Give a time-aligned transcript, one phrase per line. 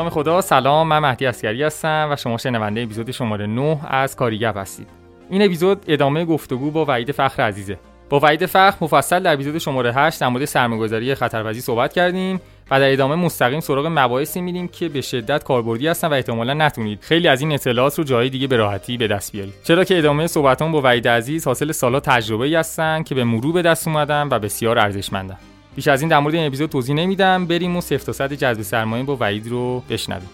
[0.00, 0.40] نام خدا.
[0.40, 4.88] سلام من مهدی اسکری هستم و شما شنونده اپیزود شماره 9 از کاریگپ هستید.
[5.30, 7.78] این اپیزود ادامه گفتگو با وحید فخر عزیزه.
[8.10, 12.40] با وحید فخر مفصل در اپیزود شماره 8 در مورد سرمایه‌گذاری خطرپذیر صحبت کردیم
[12.70, 16.98] و در ادامه مستقیم سراغ مباحثی میریم که به شدت کاربردی هستن و احتمالا نتونید
[17.02, 19.54] خیلی از این اطلاعات رو جای دیگه به راحتی به دست بیارید.
[19.64, 23.52] چرا که ادامه صحبتام با وحید عزیز حاصل سالا تجربه ای هستن که به مرور
[23.52, 25.36] به دست اومدن و بسیار ارزشمندن.
[25.74, 27.46] بیش از این در مورد این اپیزود توضیح نمیدم.
[27.46, 30.30] بریم و صفر تا صد جذب سرمایه با وحید رو بشنویم.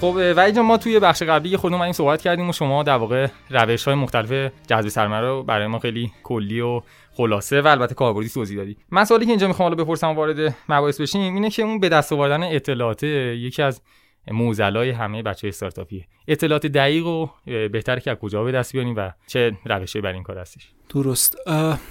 [0.00, 3.84] خب وحید ما توی بخش قبلی خودمون این صحبت کردیم و شما در واقع روش
[3.84, 8.56] های مختلف جذب سرمایه رو برای ما خیلی کلی و خلاصه و البته کاربردی توضیح
[8.56, 8.76] دادی.
[8.90, 12.12] من سوالی که اینجا می‌خوام حالا بپرسم وارد مباحث بشیم اینه که اون به دست
[12.12, 13.80] آوردن اطلاعات یکی از
[14.28, 16.04] موزلای همه بچه استارتاپیه.
[16.28, 20.22] اطلاعات دقیق و بهتره که از کجا به دست بیاریم و چه روشی برای این
[20.22, 20.68] کار هستش.
[20.88, 21.36] درست.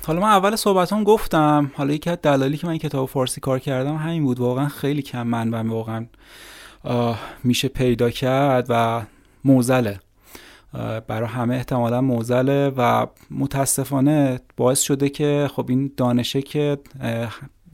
[0.08, 3.60] حالا من اول صحبتام گفتم حالا یکی از دلایلی که من این کتاب فارسی کار
[3.60, 6.06] کردم همین بود واقعا خیلی کم منبع واقعا
[7.44, 9.02] میشه پیدا کرد و
[9.46, 10.00] موزله.
[11.08, 16.78] برای همه احتمالا موزله و متاسفانه باعث شده که خب این دانشه که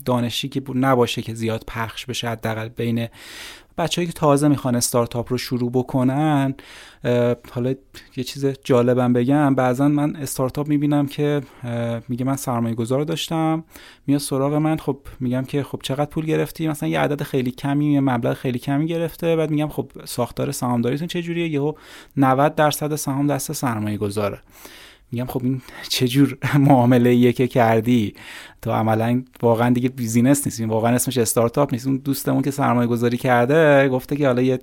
[0.06, 3.08] دانشی که نباشه که زیاد پخش بشه حداقل بین
[3.78, 6.56] بچههایی که تازه می‌خوان استارتاپ رو شروع بکنن
[7.52, 7.76] حالا
[8.16, 11.42] یه چیز جالبم بگم بعضا من استارتاپ می‌بینم که
[12.08, 13.64] میگه من سرمایه گذار داشتم
[14.08, 17.94] میاد سراغ من خب میگم که خب چقدر پول گرفتی؟ مثلا یه عدد خیلی کمی
[17.94, 21.73] یه مبلغ خیلی کمی گرفته بعد میگم خب ساختار سهامداریتون چجوریه؟ یهو
[22.18, 24.40] 90 درصد سهام دست سرمایه گذاره
[25.11, 28.14] میگم خب این چجور معامله ایه که کردی؟
[28.61, 30.62] تو عملا واقعا دیگه business نیست.
[30.62, 31.88] واقعا اسمش استارتاپ نیست.
[31.88, 34.59] اون دوستمون که سرمایه گذاری کرده گفته که حالا یه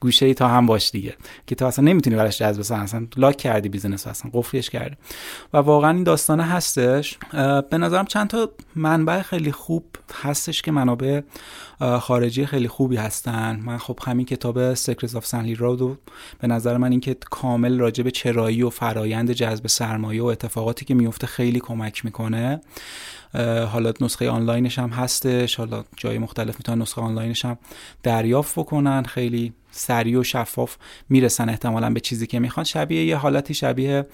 [0.00, 1.16] گوشه ای تا هم باش دیگه.
[1.46, 4.96] که تو اصلا نمی‌تونی براش جذب بسن اصلا lock کردی business اصلا قفلش کردی.
[5.52, 7.18] و واقعا این داستانه هستش.
[7.70, 9.84] به نظرم چند تا منبع خیلی خوب
[10.22, 11.20] هستش که منابع
[12.00, 13.60] خارجی خیلی خوبی هستن.
[13.64, 15.98] من خب همین کتاب Secrets of Sand Hill Road
[16.38, 20.94] به نظر من اینکه کامل راجع به چرایی و فرایند جذب سرمایه و اتفاقاتی که
[20.94, 22.60] میفته خیلی کمک می‌کنه.
[23.72, 25.56] حالا نسخه آنلاینش هم هستش.
[25.56, 27.58] حالا جای مختلف می‌تونن نسخه آنلاینش هم
[28.02, 29.02] دریافت بکنن.
[29.02, 30.76] خیلی سریع و شفاف
[31.08, 32.64] می‌رسن احتمالا به چیزی که می‌خوان.
[32.64, 34.06] شبیه یه حالتی شبیه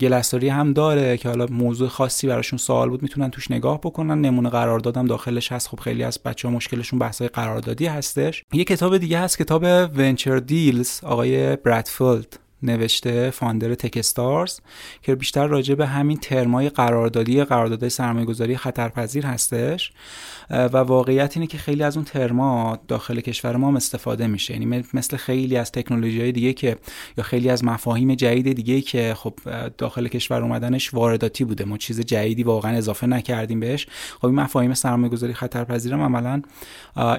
[0.00, 4.20] گلستاری هم داره که حالا موضوع خاصی براشون سوال بود می‌تونن توش نگاه بکنن.
[4.20, 5.68] نمونه قراردادم داخلش هست.
[5.68, 8.44] خب خیلی از بچه ها مشکلشون بحثای قراردادی هستش.
[8.52, 9.62] یه کتاب دیگه هست کتاب
[9.96, 14.60] ونچر دیلز آقای برادفیلد نوشته فاندر تکستارز
[15.02, 19.92] که بیشتر راجع به همین ترمای قراردادی قراردادهای سرمایه گذاری خطرپذیر هستش.
[20.50, 24.54] و واقعیت اینه که خیلی از اون ترما داخل کشور ما هم استفاده میشه.
[24.54, 26.76] یعنی مثل خیلی از تکنولوژی های دیگه که
[27.18, 29.34] یا خیلی از مفاهیم جدید دیگه که خب
[29.78, 31.64] داخل کشور اومدنش وارداتی بوده.
[31.64, 33.86] ما چیز جدیدی واقعا اضافه نکردیم بهش.
[34.20, 36.42] خب این مفاهیم سرمایه گذاری خطرپذیر هم عملا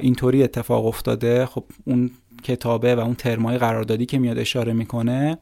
[0.01, 1.45] اینطوری اتفاق افتاده.
[1.45, 2.11] خب اون
[2.43, 5.37] کتابه و اون ترمای قراردادی که میاد اشاره می‌کنه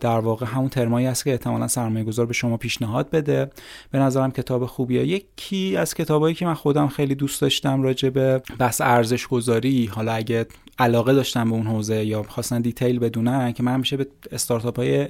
[0.00, 3.50] در واقع همون ترمایی است که احتمالا سرمایه گذار به شما پیشنهاد بده.
[3.90, 5.06] به نظرم کتاب خوبیه.
[5.06, 10.12] یکی از کتابایی که من خودم خیلی دوست داشتم راجع به بحث ارزش گذاری حالا
[10.12, 10.46] اگه
[10.78, 15.08] علاقه داشتن به اون حوزه یا خواستن detail بدونن که من همیشه به استارتاپ های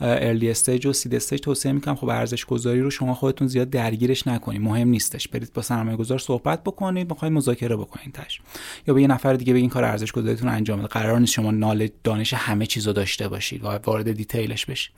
[0.00, 1.94] early stage و seed stage توصیه می‌کنم.
[1.94, 4.60] خب ارزش گذاری رو شما خودتون زیاد درگیرش نکنید.
[4.60, 5.28] مهم نیستش.
[5.28, 7.08] برید با سرمایه گذار صحبت بکنید.
[7.08, 8.40] بخواید مذاکره بکنید تاش
[8.86, 10.88] یا به یه نفر دیگه بگین کار ارزش گذاریتون انجام بده.
[10.88, 13.64] قرار نیست شما knowledge دانش همه چیزو داشته باشید.
[13.64, 14.92] و وارد detail ش بشید.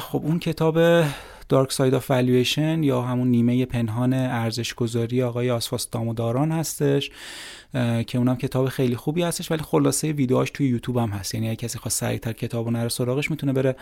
[0.00, 1.04] خب اون کتاب
[1.48, 7.10] Dark Side of Valuation یا همون نیمه پنهان ارزش گذاری آقای آسوات داموداران هستش.
[8.06, 11.34] که اونم کتاب خیلی خوبی هستش ولی خلاصه ویدیوهاش توی یوتیوب هم هست.
[11.34, 13.76] یعنی اگه کسی خواست سریعتر کتابو نره سراغش می‌تونه بره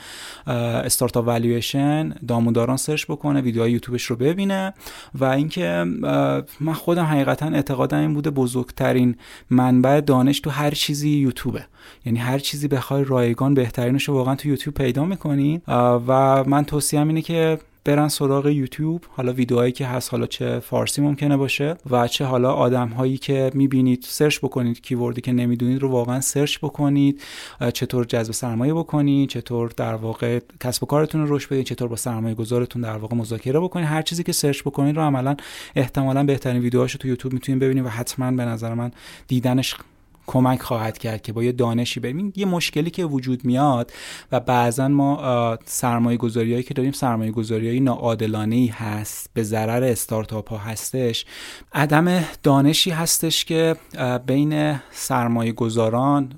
[0.46, 4.74] startup valuation داموداران سرچ بکنه ویدیوهای یوتیوبش رو ببینه.
[5.14, 5.84] و اینکه
[6.60, 9.16] من خودم حقیقتا اعتقادم این بوده بزرگترین
[9.50, 11.64] منبع دانش تو هر چیزی یوتیوبه.
[12.04, 15.62] یعنی هر چیزی بخوای رایگان بهترینش رو واقعا تو یوتیوب پیدا می‌کنی.
[16.06, 19.04] و من توصیهم اینه که برن سراغ یوتیوب.
[19.08, 23.50] حالا ویدیوهایی که هست حالا چه فارسی ممکنه باشه و چه حالا آدم هایی که
[23.54, 27.22] می‌بینید سرچ بکنید keyword ی که نمی‌دونید رو واقعا سرچ بکنید.
[27.74, 31.96] چطور جذب سرمایه بکنید چطور در واقع کسب و کارتون رو رشد بدید چطور با
[31.96, 33.86] سرمایه گذارتون در واقع مذاکره بکنید.
[33.86, 35.36] هر چیزی که سرچ بکنید رو عملا
[35.76, 38.90] احتمالا بهترین ویدیوهاشو تو یوتیوب می‌تونید ببینید و حتما به نظر من
[39.28, 39.74] دیدنش
[40.26, 43.92] کمک خواهد کرد که با یه دانشی بریم یه مشکلی که وجود میاد
[44.32, 49.82] و بعضا ما سرمایه گذاری که داریم سرمایه گذاری های ناعادلانه ای هست به ضرر
[49.84, 51.26] استارتاپ ها هستش.
[51.72, 53.76] عدم دانشی هستش که
[54.26, 56.32] بین سرمایه گذاران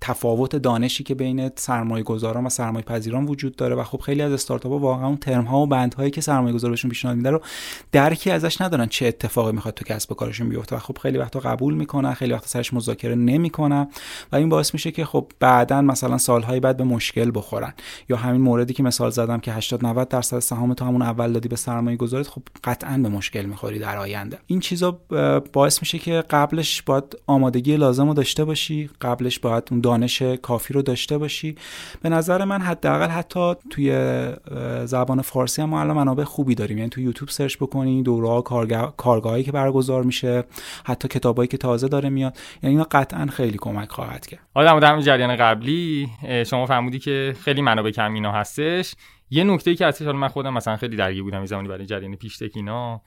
[0.00, 4.32] تفاوت دانشی که بین سرمایه گذاران و سرمایه پذیران وجود داره و خب خیلی از
[4.32, 7.30] استارتاپ ها واقعا اون ترم ها و بند هایی که سرمایه گذار بهشون پیشنهاد میده
[7.30, 7.40] رو
[7.92, 11.40] درکی ازش ندارن چه اتفاقی می‌خواد تو کسب و کارشون بیفته و خب خیلی وقتا
[11.40, 13.88] قبول می‌کنن خیلی وقتا سرش مذاکره نمی‌کنن
[14.32, 17.74] و این باعث میشه که خب بعدا مثلا سالهای بعد به مشکل بخورن.
[18.08, 21.48] یا همین موردی که مثال زدم که 80 90 درصد سهام تو همون اول دادی
[21.48, 24.38] به سرمایه گذارت خب قطعا به مشکل می‌خوری در آینده.
[24.46, 24.98] این چیزا
[25.52, 30.74] باعث میشه که قبلش باید آمادگی لازم رو داشته باشی قبلش باید اون دانش کافی
[30.74, 31.56] رو داشته باشی.
[32.02, 33.92] به نظر من حداقل حتی توی
[34.84, 36.78] زبان فارسی هم الان منابع خوبی داریم.
[36.78, 38.42] یعنی تو یوتیوب سرچ بکنی دوره
[38.96, 40.44] کارگاهایی که برگزار میشه
[40.84, 42.36] حتی کتابایی که تازه داره میاد.
[42.62, 44.40] یعنی اینا قطعا خیلی کمک خواهد کرد.
[44.54, 46.08] آدم در جریان قبلی
[46.46, 48.94] شما فرمودی که خیلی منابع کم اینا هستش.
[49.30, 52.42] یه نکته که هستش من خودم مثلا خیلی درگیر بودم این زمانی برای جریان پیش
[52.42, 53.02] اینا.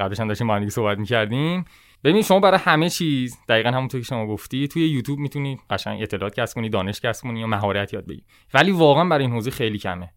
[0.00, 1.64] قبلش هم داشتیم با هم صحبت می‌کردیم.
[2.04, 6.40] ببین شما برای همه چیز دقیقا همونطور که شما گفتی توی یوتیوب می‌تونی قشنگ اطلاعات
[6.40, 8.24] کسب کنی دانش کسب کنی یا مهارت یاد بگیری.
[8.54, 10.10] ولی واقعا برای این حوزه خیلی کمه.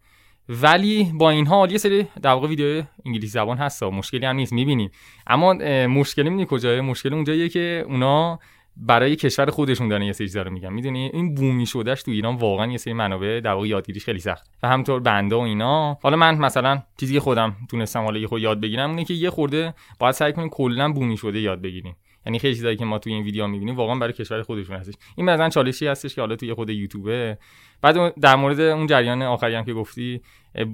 [0.50, 4.54] ولی با این حال یه سری در واقع ویدیو انگلیسی زبان هست مشکلی هم نیست
[4.54, 4.92] می‌بینیم
[5.28, 5.54] اما
[5.88, 8.40] مشکلی می‌دونی کجاست مشکل اونجاییه که اونا
[8.78, 10.74] برای کشور خودشون دارن یه سری چیزا میگن.
[10.74, 14.52] می‌دونی؟ این بومی شدهش تو ایران واقعا یه سری منابع در واقع یادگیریش خیلی سخت.
[14.64, 15.98] و همینطور بنده و اینا.
[16.04, 19.30] حالا من مثلا چیزی که خودم تونستم حالا یه خود یاد بگیرم اینه که یه
[19.30, 21.96] خورده باید سعی کنیم کلا بومی شده یاد بگیریم.
[22.26, 24.94] یعنی خیلی چیزایی که ما توی این ویدیو می‌بینیم واقعا برای کشور خودشون هستش.
[25.16, 27.38] این مثلا چالشی هستش که حالا توی خود یوتیوبه
[27.82, 30.22] بعد در مورد اون جریان آخری هم که گفتی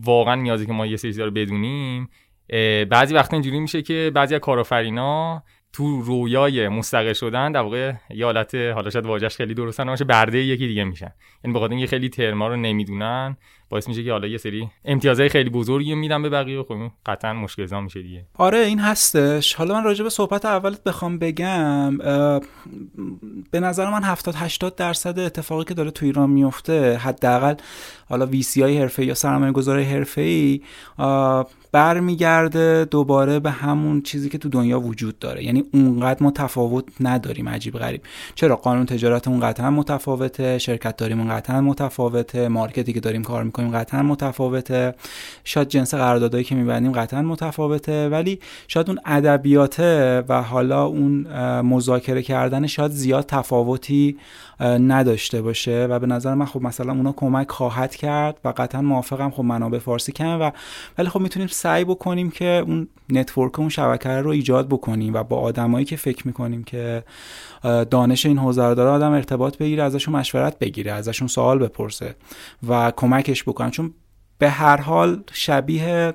[0.03, 2.09] واقعا نیازی که ما یه سری رو بدونیم.
[2.89, 5.44] بعضی وقتا اینجوری میشه که بعضی از کارآفرینا
[5.74, 10.38] تو رویای مستقل شدن در واقع یه حالت حالا شاید واژش خیلی درست نباشه برده
[10.38, 11.12] یکی دیگه میشن.
[11.44, 13.38] یعنی بخاطر اینکه خیلی ترما رو نمی‌دونن.
[13.69, 16.75] باعث میشه که حالا یه سری امتیازهای خیلی بزرگی میدن به بقیه خب
[17.06, 18.25] قطعا مشکل میشه دیگه.
[18.38, 19.54] آره این هستش.
[19.54, 21.98] حالا من راجع به صحبت اولت بخوام بگم
[23.52, 27.56] به نظر من 70 80 درصد اتفاقی که داره تو ایران میفته حداقل
[28.10, 30.62] حالا وی سی های حرفه یا سرمایه گذاری حرفه ای
[31.72, 35.44] برمیگرده دوباره به همون چیزی که تو دنیا وجود داره.
[35.44, 38.02] یعنی اونقدر ما تفاوت نداریم عجیب غریب.
[38.36, 44.04] چرا؟ قانون تجارتمون قطعا متفاوته شرکت داریمون قطعا متفاوته مارکتی که داریم کار می‌کنیم قطعا
[44.04, 44.94] متفاوته.
[45.44, 51.27] شاید جنس قراردادهایی که میبندیم قطعا متفاوته ولی شاید اون ادبیاته و حالا اون
[51.62, 54.18] مذاکره کردن شاید زیاد تفاوتی
[54.62, 59.30] نداشته باشه و به نظر من خب مثلا اونا کمک خواهد کرد و قطعا موافقم.
[59.30, 60.51] خب منابع فارسی کم و
[60.98, 65.39] ولی خب می‌تونیم سعی بکنیم که اون نتورک اون شبکه رو ایجاد بکنیم و با
[65.39, 67.04] آدمایی که فکر می‌کنیم که
[67.63, 72.15] دانش این حوزه رو داره آدم ارتباط بگیره ازشون مشورت بگیره ازشون سوال بپرسه
[72.68, 73.94] و کمکش بکنن چون
[74.38, 76.13] به هر حال شبیه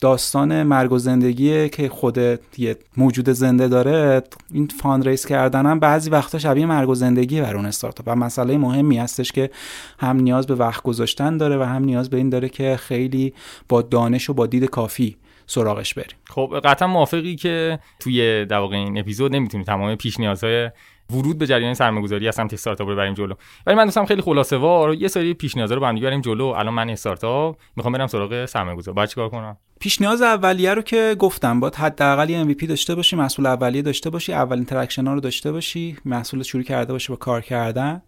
[0.00, 2.18] داستان مرگ و زندگی که خود
[2.58, 7.56] یه موجود زنده داره این fundraise کردن هم بعضی وقتا شبیه مرگ و زندگی بر
[7.56, 8.08] اون استارتاپ.
[8.08, 9.50] و مسئله مهمی هستش که
[9.98, 13.34] هم نیاز به وقت گذاشتن داره و هم نیاز به این داره که خیلی
[13.68, 16.16] با دانش و با دید کافی سراغش بریم.
[16.30, 20.70] خب قطعا موافقی که توی در واقع این اپیزود نمی‌تونی تمام پیش نیازهای
[21.10, 23.34] ورود به جریان سرمایه‌گذاری از سمت استارتاپ رو بریم جلو.
[23.66, 26.20] ولی من دوست دارم خیلی خلاصه وار یه سری پیش نیازا رو با هم بریم
[26.20, 26.46] جلو.
[26.46, 28.94] الان من استارتاپ می‌خوام برم سراغ سرمایه‌گذار.
[28.94, 33.16] باید چیکار کنم؟ پیش نیاز اولیه رو که گفتم باید حداقل یه MVP داشته باشی
[33.16, 37.16] محصول اولیه داشته باشی اولین traction ها رو داشته باشی مسئول شروع کرده باشی با
[37.16, 38.02] کار کردن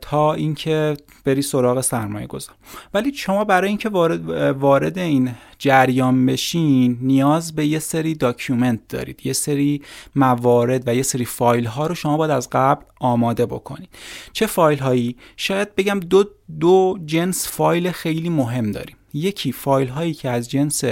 [0.00, 2.54] تا اینکه بری سراغ سرمایه گذار
[2.94, 4.28] ولی شما برای اینکه وارد,
[4.58, 9.82] وارد این جریان بشین نیاز به یه سری document دارید یه سری
[10.16, 13.88] موارد و یه سری فایل ها رو شما باید از قبل آماده بکنید.
[14.32, 16.24] چه فایل هایی شاید بگم دو
[16.60, 18.96] دو جنس فایل خیلی مهم داریم.
[19.14, 20.84] یکی فایل هایی که از جنس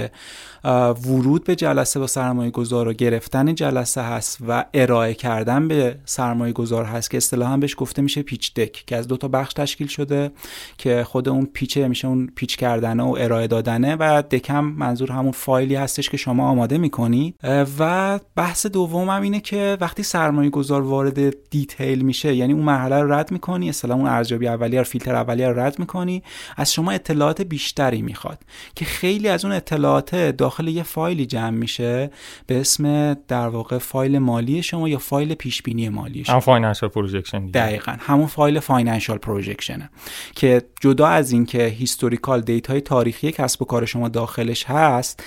[0.71, 6.53] ورود به جلسه با سرمایه گذار و گرفتن جلسه هست و ارائه کردن به سرمایه
[6.53, 9.87] گذار هست که اصطلاحا بهش گفته میشه پیچ دک که از دو تا بخش تشکیل
[9.87, 10.31] شده
[10.77, 15.31] که خود اون پیچه میشه اون پیچ کردنه و ارائه دادنه و دکم منظور همون
[15.31, 17.35] فایلی هستش که شما آماده می‌کنید
[17.79, 23.01] و بحث دوم هم اینه که وقتی سرمایه گذار وارد detail میشه یعنی اون مرحله
[23.01, 26.23] رو رد می‌کنی اصطلاحا اون ارزیابی اولیه رو فیلتر اولیه رو رد می‌کنی
[26.57, 28.39] از شما اطلاعات بیشتری می‌خواد
[28.75, 32.11] که خیلی از اون اطلاعات داخل یه فایلی جمع میشه
[32.47, 36.35] به اسم در واقع فایل مالی شما یا فایل پیش بینی مالی شما.
[36.35, 37.95] هم financial projection دقیقا.
[37.99, 39.89] همون فایل financial projection ه
[40.35, 45.23] که جدا از اینکه historical data ی تاریخی کسب و کار شما داخلش هست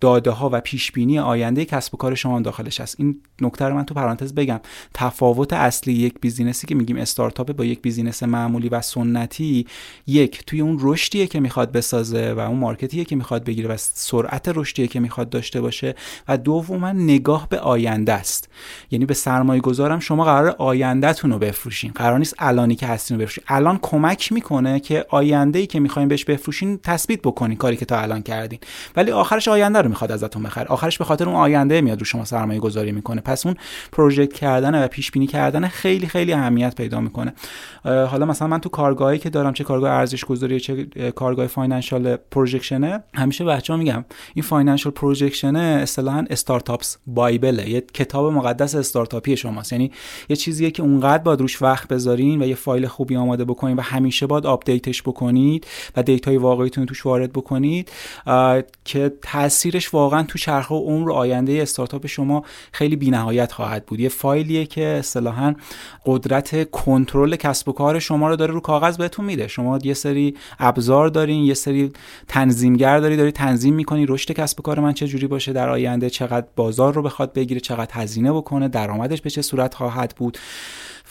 [0.00, 2.96] داده ها و پیش بینی آینده کسب و کار شما داخلش هست.
[2.98, 4.60] این نکته رو من تو پرانتز بگم.
[4.94, 9.66] تفاوت اصلی یک business ی که میگیم استارتاپ با یک business معمولی و سنتی
[10.06, 13.76] یک توی اون رشدیه که می‌خواد بسازه و اون market یه که می‌خواد بگیره و
[14.10, 15.94] سرعت رشدیه که می‌خواد داشته باشه
[16.28, 18.48] و دوما نگاه به آینده است.
[18.90, 21.92] یعنی به سرمایه گذارم شما قرار آیندهتون رو بفروشین.
[21.94, 23.44] قرار نیست الانی که هستین رو بفروشین.
[23.48, 28.00] الان کمک می‌کنه که آینده ای که می‌خواین بهش بفروشین تثبیت بکنین کاری که تا
[28.00, 28.58] الان کردین.
[28.96, 30.66] ولی آخرش آینده رو می‌خواد ازتون بخره.
[30.66, 33.20] آخرش به خاطر اون آینده میاد رو شما سرمایه گذاری می‌کنه.
[33.20, 33.56] پس اون
[33.92, 37.34] project کردن و پیش بینی کردن خیلی خیلی اهمیت پیدا می‌کنه.
[37.84, 40.84] حالا مثلا من تو کارگاهی که دارم چه کارگاه ارزش گذاری چه
[41.14, 43.97] کارگاه financial projection ه همیشه بچه‌ها میگم
[44.34, 47.70] این financial projection ه اصطلاحا startup's bible ه.
[47.70, 49.72] یه کتاب مقدس استارتاپی شماست.
[49.72, 49.90] یعنی
[50.28, 53.80] یه چیزیه که اونقدر باید روش وقت بذارین و یه فایل خوبی آماده بکنین و
[53.80, 57.92] همیشه باید update ش بکنید و دیتای واقعیتون توش وارد بکنید
[58.84, 64.00] که تاثیرش واقعا تو چرخه و عمر آینده استارتاپ شما خیلی بی‌نهایت خواهد بود.
[64.00, 65.54] یه فایلیه که اصطلاحا
[66.06, 69.48] قدرت کنترل کسب و کار شما رو داره رو کاغذ بهتون میده.
[69.48, 71.92] شما یه سری ابزار دارین یه سری
[72.28, 76.10] تنظیمگر داری داری تنظیم می‌کنی رشد کسب و کار من چه جوری باشه در آینده
[76.10, 80.38] چقدر بازار رو بخواد بگیره چقدر هزینه بکنه درآمدش به چه صورت خواهد بود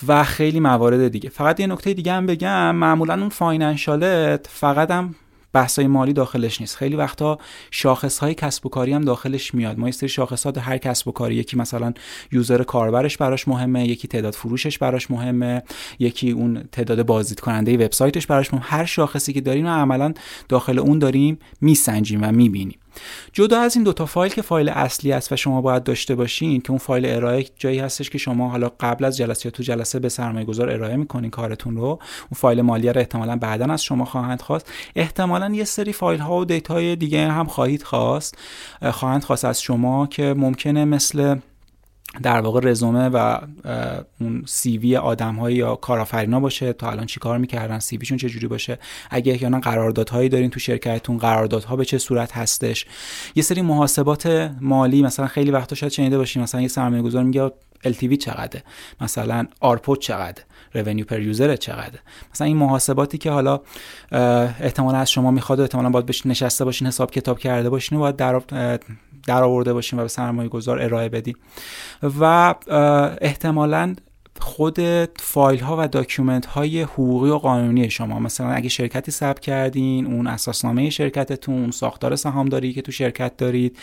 [0.07, 1.29] و خیلی موارد دیگه.
[1.29, 5.15] فقط یه نکته دیگه هم بگم معمولا اون financial ت فقط هم
[5.57, 6.75] بحثای مالی داخلش نیست.
[6.75, 7.37] خیلی وقتا
[7.71, 9.79] شاخص های کسب و کاری هم داخلش میاد.
[9.79, 11.93] ما سری شاخصات هر کسب و کاری یکی مثلا
[12.31, 15.63] user کاربرش براش مهمه یکی تعداد فروشش براش مهمه
[15.99, 18.65] یکی اون تعداد بازدید کننده وبسایتش براش مهمه.
[18.65, 20.13] هر شاخصی که داریم و عملا
[20.49, 22.79] داخل اون داریم میسنجیم و می‌بینیم.
[23.33, 26.69] جدا از این دوتا فایل که فایل اصلی است و شما باید داشته باشین که
[26.69, 30.09] اون فایل ارائه جایی هستش که شما حالا قبل از جلسه یا تو جلسه به
[30.09, 31.87] سرمایه گذار ارائه می‌کنین کارتون رو.
[31.87, 34.71] اون فایل مالی رو احتمالا بعدا از شما خواهند خواست.
[34.95, 38.37] احتمالا یه سری فایل ها و data ی دیگه هم خواهید خواست.
[38.91, 41.35] خواهند خواست از شما که ممکنه مثل
[42.23, 43.37] در واقع رزومه و
[44.21, 48.47] اون CV آدم یا کارآفرینا باشه تا الان چی کار می‌کردن CV شون چه جوری
[48.47, 48.79] باشه.
[49.09, 52.85] اگه احیانا قراردادهایی دارین تو شرکتتون قراردادها به چه صورت هستش؟
[53.35, 57.51] یه سری محاسبات مالی مثلا خیلی وقتا شاید شنیده باشیم مثلا یه سرمایه گذار میگه
[57.85, 58.63] LTV چقدره؟
[59.01, 60.45] مثلا ARPU ت چقدره؟
[60.77, 61.99] revenue per user چقدره.
[62.33, 63.59] مثلا این محاسباتی که حالا
[64.11, 68.15] احتمالا از شما می‌خواد احتمالا باید بهش نشسته باشین حساب کتاب کرده باشین و باید
[68.15, 68.41] در
[69.27, 71.35] در آورده باشین و به سرمایه گذار ارائه بدین.
[72.19, 72.55] و
[73.21, 73.95] احتمالا
[74.39, 74.79] خود
[75.19, 78.19] فایل ها و document های حقوقی و قانونی شما.
[78.19, 83.77] مثلا اگه شرکتی ثبت کردین اون اساسنامه شرکتتون اون ساختار سهامداری که تو شرکت دارید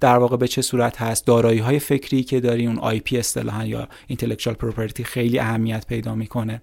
[0.00, 3.88] در واقع به چه صورت هست دارایی های فکری که داری اون IP اصطلاحا یا
[4.06, 6.62] intellectual property خیلی اهمیت پیدا می‌کنه.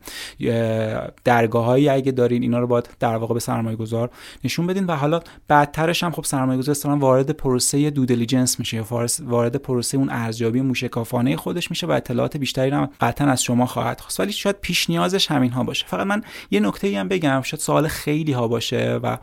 [1.24, 4.10] درگاه هایی اگه دارین اینا رو باید در واقع به سرمایه گذار
[4.44, 4.86] نشون بدین.
[4.86, 8.84] و حالا بعدترش هم خب سرمایه گذار اصطلاحا وارد پروسه due diligence میشه
[9.20, 14.02] وارد پروسه اون ارزیابی موشکافانه خودش میشه و اطلاعات بیشتری هم قطعا از شما خواهد
[14.02, 14.20] خواست.
[14.20, 15.86] ولی شاید پیش نیازش همین ها باشه.
[15.88, 17.42] فقط من یه نکته هم بگم.
[17.42, 19.18] شاید سوال خیلی ها باشه و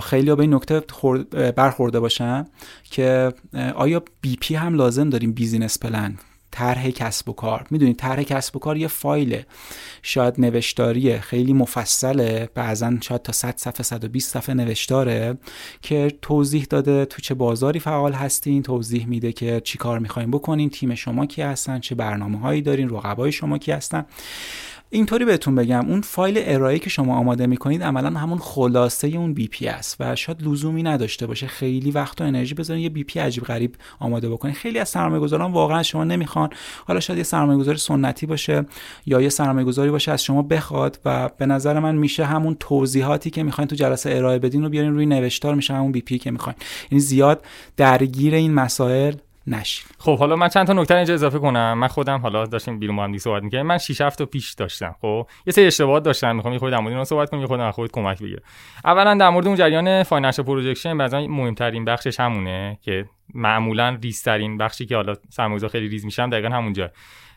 [0.00, 0.80] خیلی ها به این نکته
[1.56, 2.46] برخورده باشن
[2.84, 3.32] که
[3.74, 6.18] آیا BP هم لازم داریم business plan؟
[6.50, 7.66] طرح کسب و کار.
[7.70, 9.46] می‌دونید طرح کسب و کار یه فایله.
[10.02, 12.48] شاید نوشتاریه خیلی مفصله.
[12.54, 15.38] بعضا شاید تا 100 صفحه 120 صفحه نوشتاره
[15.82, 20.70] که توضیح داده تو چه بازاری فعال هستین توضیح میده که چی کار می‌خواین بکنین
[20.70, 24.06] تیم شما کی هستن چه برنامه هایی دارین رقبای شما کی هستن.
[24.92, 29.66] اینطوری بهتون بگم اون فایل ارائه که شما آماده می‌کنید عملا همون خلاصه اون BP
[29.66, 31.46] است و شاید لزومی نداشته باشه.
[31.46, 35.52] خیلی وقت و انرژی بذارین یه BP عجیب غریب آماده بکنید خیلی از سرمایه گذاران
[35.52, 36.50] واقعا شما نمی‌خوان.
[36.86, 38.64] حالا شاید یه سرمایه گذاری سنتی باشه
[39.06, 43.30] یا یه سرمایه گذاری باشه از شما بخواد و به نظر من میشه همون توضیحاتی
[43.30, 46.56] که می‌خواین تو جلسه ارائه بدین رو بیارین روی نوشتار میشه همون BP که می‌خواین.
[46.90, 47.44] یعنی زیاد
[47.76, 49.14] درگیر این مسائل
[49.46, 51.78] نشین خب حالا من چند تا نکته اینجا اضافه کنم.
[51.78, 53.66] من خودم حالا داشتیم بیرون هم صحبت می‌کردیم.
[53.66, 56.36] من 6 7 تا pitch داشتم خب؟ یه سری اشتباهات داشتم.
[56.36, 58.42] می‌خوام یه خورده در مورد صحبت کنم یه خورده خودت کمک بگیرم.
[58.84, 63.04] اولا در مورد اون جریان financial projection بعضا مهمترین بخشش همونه که
[63.34, 66.90] معمولا ریزترین بخشی که حالا سرمایه‌گذار خیلی ریز میشن دقیقا همونجا.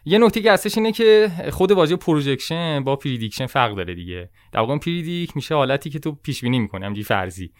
[0.05, 4.29] یه نکته که هستش اینه که خود واژه projection با prediction فرق داره دیگه.
[4.51, 7.51] در واقع predict میشه حالتی که تو پیش بینی می‌کنی فرضی.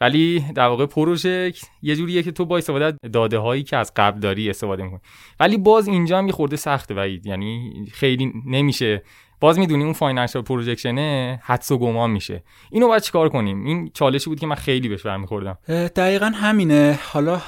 [0.00, 1.52] ولی در واقع project
[1.82, 5.00] یه جوریه که تو با استفاده داده هایی که از قبل داری استفاده می‌کنی.
[5.40, 9.02] ولی باز اینجا هم یه خورده سخته وحید یعنی خیلی نمیشه.
[9.40, 12.42] باز می‌دونی اون financial projection ه حدس و گمان میشه.
[12.70, 15.58] اینو باید چیکار کنیم؟ این چالشی بود که من خیلی بهش برمیخوردم.
[15.68, 16.98] دقیقا همینه.
[17.12, 17.42] حالا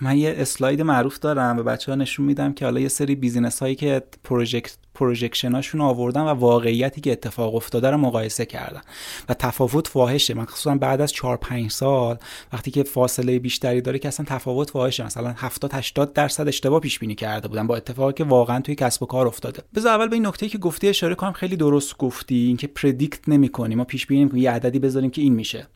[0.00, 3.60] من یه اسلاید معروف دارم به بچه ها نشون میدم که حالا یه سری business
[3.62, 8.80] هایی که project projection اشون آوردن و واقعیتی که اتفاق افتاده رو مقایسه کردن.
[9.28, 10.34] و تفاوت فاحشه.
[10.34, 12.18] من خصوصا بعد از 4 5 سال
[12.52, 15.04] وقتی که فاصله بیشتری داره که اصلا تفاوت فاحشه.
[15.04, 19.02] مثلا 70 80 درصد اشتباه پیش بینی کرده بودن با اتفاقی که واقعا توی کسب
[19.02, 19.62] و کار افتاده.
[19.74, 22.34] بذار اول به این نکته که گفتی اشاره کنم خیلی درست گفتی.
[22.34, 25.66] اینکه predict نمی‌کنیم ما پیش بینی یه عددی بذاریم که این میشه.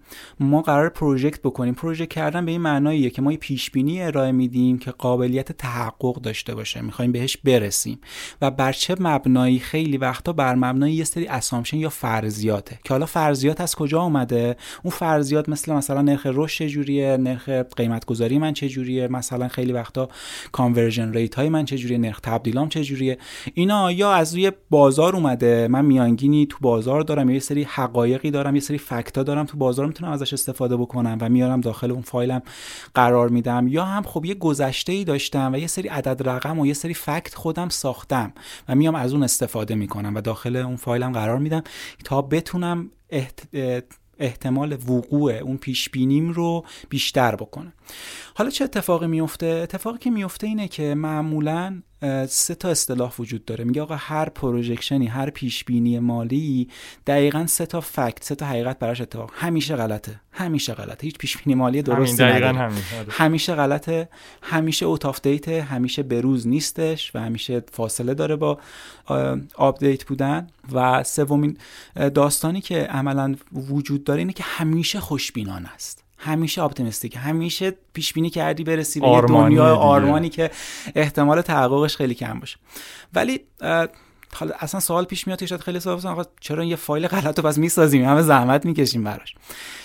[0.40, 1.74] ما قرار project بکنیم.
[1.74, 6.20] project کردن به این معناییه که ما یه پیش بینی ارائه میدیم که قابلیت تحقق
[6.20, 6.80] داشته باشه.
[6.80, 8.00] می‌خوایم بهش برسیم.
[8.42, 12.78] و بر چه مبنایی خیلی وقتا بر مبنای یه سری assumption یا فرضیاته.
[12.84, 18.04] که حالا فرضیات از کجا اومده؟ اون فرضیات مثل مثلا نرخ رشد چجوریه؟ نرخ قیمت
[18.04, 20.08] گذاری من چجوریه؟ مثلا خیلی وقتا
[20.52, 23.18] conversion rate های من چجوریه؟ نرخ تبدیلام چجوریه؟
[23.54, 28.54] اینا یا از روی بازار اومده من میانگینی تو بازار دارم یه سری حقایقی دارم
[28.54, 32.02] یه سری fact ا دارم تو بازار می‌تونم ازش استفاده بکنم و میارم داخل اون
[32.02, 32.42] فایلم
[32.94, 33.68] قرار میدم.
[33.68, 36.94] یا هم خب یه گذشته ای داشتم و یه سری عدد رقم و یه سری
[36.94, 38.32] فکت خودم ساختم
[38.68, 41.62] و میام از اون استفاده می‌کنم و داخل اون فایلم قرار میدم
[42.04, 42.90] تا بتونم
[44.18, 47.72] احتمال وقوع اون پیش بینیم رو بیشتر بکنم.
[48.34, 51.82] حالا چه اتفاقی میفته اتفاقی که میفته اینه که معمولا
[52.28, 53.64] سه تا اصطلاح وجود داره.
[53.64, 56.68] میگه آقا هر پروژکشنی هر پیش بینی مالی
[57.06, 59.30] دقیقا سه تا فکت سه تا حقیقت براش اتفاق.
[59.34, 61.06] همیشه غلطه همیشه غلطه.
[61.06, 62.58] هیچ پیش بینی مالی درستی نداره.
[62.58, 62.82] همین.
[63.10, 64.08] همیشه غلطه
[64.42, 68.58] همیشه out of date همیشه بروز نیستش و همیشه فاصله داره با
[69.54, 70.46] update بودن.
[70.72, 71.58] و سومین
[72.14, 76.04] داستانی که عملا وجود داره اینه که همیشه خوشبینانه است.
[76.18, 80.50] همیشه optimistic همیشه پیش بینی کردی برسی به یه دنیا آرمانی که
[80.94, 82.56] احتمال تحققش خیلی کم باشه.
[83.14, 83.40] ولی
[84.34, 87.58] حالا اصلا سوال پیش میاد شاید خیلی سوال آقا چرا یه فایل غلط رو پس
[87.58, 89.34] می‌سازیم؟ همه زحمت می‌کشیم براش.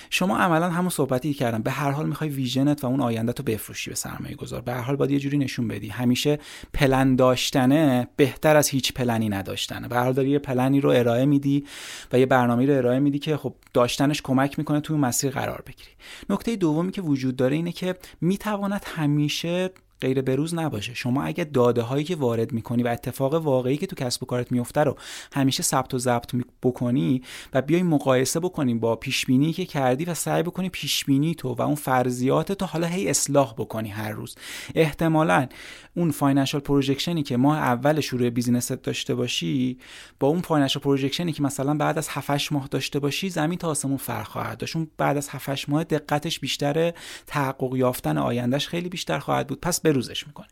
[0.09, 3.89] شما عملا همون صحبتی کردم به هر حال می‌خوای ویژنت و اون آینده تو بفروشی
[3.89, 4.61] به سرمایه گذار.
[4.61, 5.89] به هر حال باید یه جوری نشون بدی.
[5.89, 6.39] همیشه
[6.73, 9.87] پلن داشتنه بهتر از هیچ پلنی نداشتنه.
[9.87, 11.65] به هر حال داری یه پلنی رو ارائه میدی
[12.13, 15.91] و یه برنامه رو ارائه میدی که خب داشتنش کمک می‌کنه توی مسیر قرار بگیری.
[16.29, 19.69] نکته دومی که وجود داره اینه که می‌تواند همیشه
[20.03, 20.93] غیر بروز نباشه.
[20.93, 24.51] شما اگه داده هایی که وارد می‌کنی و اتفاق واقعی که تو کسب و کارت
[24.51, 24.95] میفته رو
[25.33, 27.21] همیشه ثبت و ضبط بکنی
[27.53, 31.53] و بیای مقایسه بکنیم با پیش بینی که کردی و سعی بکنی پیش بینی تو
[31.53, 34.35] و اون فرضیات تو حالا هی اصلاح بکنی هر روز.
[34.75, 35.47] احتمالا
[35.95, 39.77] اون financial projection ی که ما اول شروع business ت داشته باشی
[40.19, 43.69] با اون financial projection ی که مثلا بعد از 7 ماه داشته باشی زمین تا
[43.69, 44.75] آسمون فرق خواهد داشت.
[44.75, 46.93] اون بعد از 7 ماه دقتش بیشتره
[47.27, 49.61] تحقق یافتن آیندهش خیلی بیشتر خواهد بود.
[49.61, 50.47] پس بروزش می‌کنه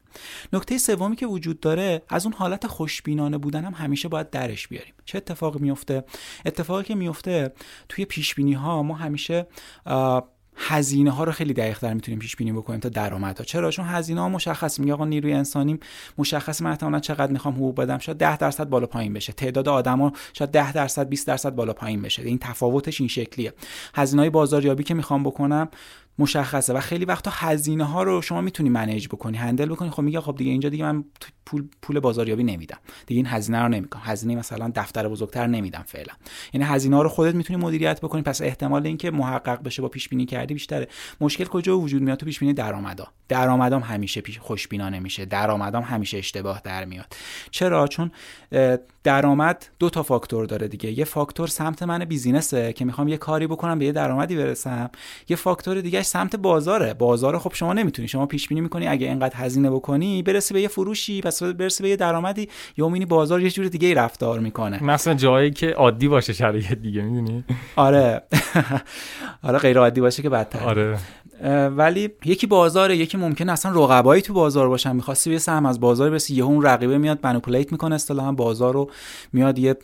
[0.53, 4.93] نکته سومی که وجود داره از اون حالت خوشبینانه بودن هم همیشه باید درش بیاریم.
[5.05, 6.03] چه اتفاقی میفته
[6.45, 7.53] اتفاقی که میفته
[7.89, 9.47] توی پیش ها ما همیشه
[10.55, 14.21] هزینه ها رو خیلی دقیق در می‌تونیم پیش بینی بکنیم تا درآمدها چرا؟ چون هزینه
[14.21, 15.79] ها مشخص میگه آقا نیروی انسانیم
[16.17, 19.33] مشخص من احتمالاً چقدر می‌خوام حقوق بدم؟ شاید 10 درصد بالا پایین بشه.
[19.33, 22.23] تعداد آدما شاید 10 درصد 20 درصد بالا پایین بشه.
[22.23, 23.53] این تفاوتش این شکلیه.
[23.95, 25.69] هزینه های بازاریابی که می‌خوام بکنم
[26.21, 29.89] مشخصه و خیلی وقتا هزینه ها رو شما می‌تونی منیج بکنی هندل بکنی.
[29.89, 31.03] خب میگه خب دیگه اینجا دیگه من
[31.45, 32.77] پول پول بازاریابی نمیدم.
[33.05, 34.01] دیگه این هزینه رو نمی‌کنم.
[34.05, 36.13] هزینه مثلا دفتر بزرگتر نمیدم فعلا.
[36.53, 38.21] یعنی هزینه ها رو خودت می‌تونی مدیریت بکنی.
[38.21, 40.87] پس احتمال اینکه محقق بشه با پیش بینی کردی بیشتره.
[41.21, 43.07] مشکل کجا وجود میاد؟ تو پیش بینی درآمدا.
[43.27, 47.15] درآمدام همیشه پیش خوشبینانه میشه درآمدام همیشه اشتباه در میاد.
[47.51, 48.11] چرا؟ چون
[49.03, 50.99] درآمد دو تا فاکتور داره دیگه.
[50.99, 54.89] یه فاکتور سمت من بیزینسه که می‌خوام یه کاری بکنم به یه درآمدی برسم.
[55.29, 56.93] یه فاکتور دیگه سمت بازاره.
[56.93, 58.07] بازار خب شما نمی‌تونی.
[58.07, 61.89] شما پیش بینی می‌کنی اگه اینقدر هزینه بکنی برسی به یه فروشی پس برسی به
[61.89, 62.49] یه درآمدی.
[62.77, 64.83] یا می‌بینی بازار یه جور دیگه رفتار می‌کنه.
[64.83, 67.43] مثلا جایی که عادی باشه شرایط دیگه می‌دونی؟
[67.75, 68.21] آره.
[69.43, 70.59] آره غیر عادی باشه که بدتر.
[70.59, 70.97] آره.
[71.67, 74.95] ولی یکی بازاره یکی ممکنه اصلا رقبایی تو بازار باشن.
[74.95, 78.91] می‌خواستی یه سهم از بازار برسی یهو اون رقیبه میاد منوپولیت می‌کنه اصطلاحا بازار رو
[79.33, 79.75] میاد یه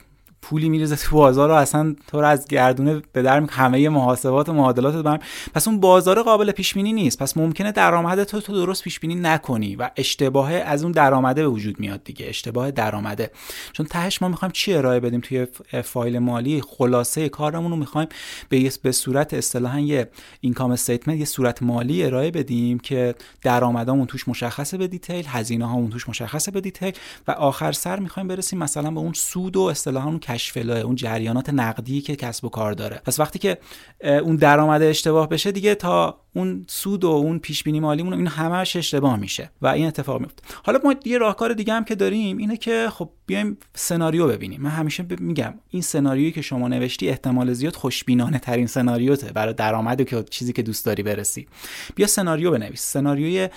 [0.50, 0.96] پولی میریزه.
[0.96, 5.20] تو بازار رو اصلا تو رو از گردونه به در همه محاسبات و معادلات برم
[5.54, 7.20] پس اون بازار قابل پیش بینی نیست.
[7.20, 11.48] پس ممکنه درآمد تو تو درست پیش بینی نکنی و اشتباه از اون درآمده به
[11.48, 12.26] وجود میاد دیگه.
[12.26, 13.32] اشتباه درآمده.
[13.74, 15.48] چون تهش ما می‌خوایم چی ارائه بدیم توی
[15.84, 18.08] فایل مالی؟ خلاصه کارمون رو می‌خوایم
[18.50, 20.10] به به صورت اصطلاحا یه
[20.42, 25.90] income statement یه صورت مالی ارائه بدیم که درآمدامون توش مشخصه به detail هزینه هامون
[25.90, 26.94] توش مشخصه به detail
[27.28, 31.50] و آخر سر می‌خوایم برسیم مثلا به اون سود و اصطلاحا کش فلو اون جریانات
[31.50, 33.02] نقدی که کسب و کار داره.
[33.06, 33.58] پس وقتی که
[34.04, 38.76] اون درآمد اشتباه بشه دیگه تا اون سود و اون پیش بینی مالیمون این همش
[38.76, 40.44] اشتباه میشه و این اتفاق میفته.
[40.64, 44.62] حالا ما یه راهکار دیگه هم که داریم اینه که خب بیایم سناریو ببینیم.
[44.62, 50.06] من همیشه میگم این سناریویی که شما نوشتی احتمال زیاد خوشبینانه ترین سناریوته برای درآمد
[50.06, 51.48] که چیزی که دوست داری برسی.
[51.96, 52.82] بیا سناریو بنویس.
[52.82, 53.50] سناریوی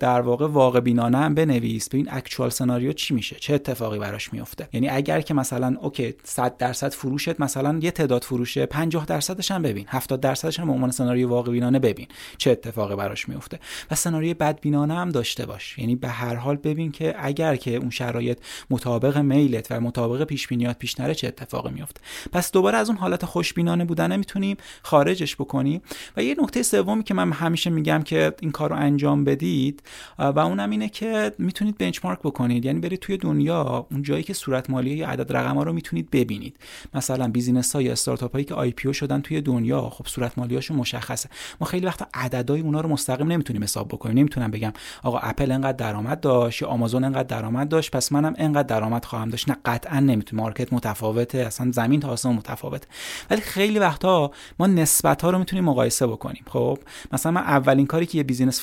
[0.00, 1.88] در واقع واقع بینانه هم بنویس.
[1.88, 6.56] ببین اکچوال سناریو چی میشه؟ چه اتفاقی براش میفته یعنی اگر که مثلا اوکی 100
[6.56, 9.84] درصد فروشت مثلا یه تعداد فروشه 50 درصدش هم ببین.
[9.88, 12.06] 70 درصدش هم به عنوان سناریو واقع بینانه ببین.
[12.38, 13.58] چه اتفاقی براش میفته
[13.90, 15.78] و سناریو بد بینانه هم داشته باش.
[15.78, 18.38] یعنی به هر حال ببین که اگر که اون شرایط
[18.70, 22.00] مطابق میلت و مطابق پیش بینیات پیش نره چه اتفاقی میفته
[22.32, 25.82] پس دوباره از اون حالت خوشبینانه بودن می‌تونیم خارجش بکنیم.
[26.16, 29.82] و یه نکته سومی که من همیشه میگم که این کارو انجام بدید
[30.18, 32.64] و اونم اینه که می‌تونید benchmark بکنید.
[32.64, 36.10] یعنی برید توی دنیا اون جایی که صورت مالی یا عدد رقم ها رو می‌تونید
[36.10, 36.56] ببینید.
[36.94, 41.28] مثلا business ها یا استارتاپ هایی که IPO شدن توی دنیا خب صورت مالیاشون مشخصه.
[41.60, 44.18] ما خیلی وقتا عددهای اونا رو مستقیم نمی‌تونیم حساب بکنیم.
[44.18, 47.90] نمی‌تونم بگم آقا اپل انقدر درآمد داشت یا آمازون انقدر درآمد داشت.
[47.90, 49.50] پس منم انقدر درآمد خواهم داشت.
[49.50, 50.42] نه قطعا نمی‌تونم.
[50.42, 51.38] market متفاوته.
[51.38, 52.86] اصلا زمین تا آسمون متفاوته.
[53.30, 56.44] ولی خیلی وقتا ما نسبت ها رو می‌تونیم مقایسه بکنیم.
[56.46, 56.78] خب
[57.12, 58.60] مثلا من اولین کاری که یه business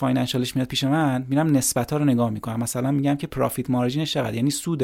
[0.52, 2.60] financial ش میاد پیش من میرم نسبت ها رو نگاه می‌کنم.
[2.60, 4.84] مثلا میگم که profit margin ش چقدر؟ یعنی سود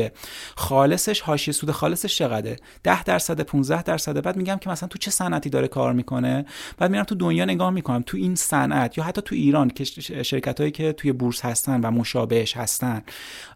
[0.55, 4.21] خالصش حاشیه سود خالصش چقدره؟ 10 درصد 15 درصد.
[4.21, 6.45] بعد میگم که مثلا تو چه صنعتی داره کار می‌کنه؟
[6.77, 8.03] بعد میرم تو دنیا نگاه می‌کنم.
[8.05, 9.83] تو این صنعت یا حتی تو ایران که
[10.23, 13.01] شرکت هایی که توی بورس هستن و مشابهش هستن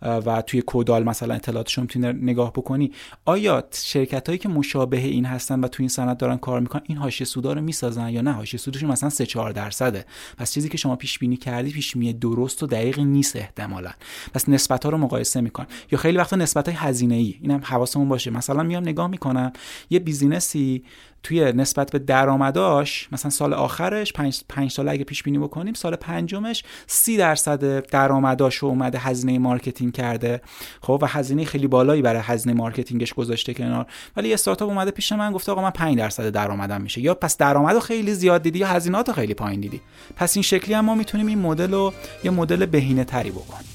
[0.01, 2.91] و توی کدال مثلا اطلاعاتشون می‌تونی نگاه بکنی
[3.25, 6.97] آیا شرکت هایی که مشابه این هستن و تو این صنعت دارن کار می‌کنن این
[6.97, 10.05] حاشیه سودا رو می‌سازن یا نه؟ حاشیه سودشون مثلا 3 4 درصده.
[10.37, 13.91] پس چیزی که شما پیش بینی کردی پیش بینی درست و دقیق نیست احتمالا.
[14.33, 18.09] پس نسبت ها رو مقایسه می‌کنن یا خیلی وقتا نسبت های هزینه ای اینم حواسمون
[18.09, 18.31] باشه.
[18.31, 19.51] مثلا میام نگاه می‌کنم.
[19.89, 20.83] یه business ی
[21.23, 25.95] توی نسبت به درآمداش مثلا سال آخرش پنج, پنج سال اگه پیش بینی بکنیم سال
[25.95, 30.41] پنجمش سی درصد درآمداش رو اومده هزینه marketing کرده.
[30.81, 33.85] خب و هزینه خیلی بالایی برای هزینه marketing ش گذاشته کنار.
[34.17, 37.01] ولی یه استارتاپ اومده پیش من گفته آقا من 5 درصد درآمدم میشه.
[37.01, 39.81] یا پس درآمد خیلی زیاد دیدی یا هزینه‌ات خیلی پایین دیدی.
[40.15, 43.70] پس این شکلی هم ما می‌تونیم این مدل رو یه مدل بهینه تری بکنیم.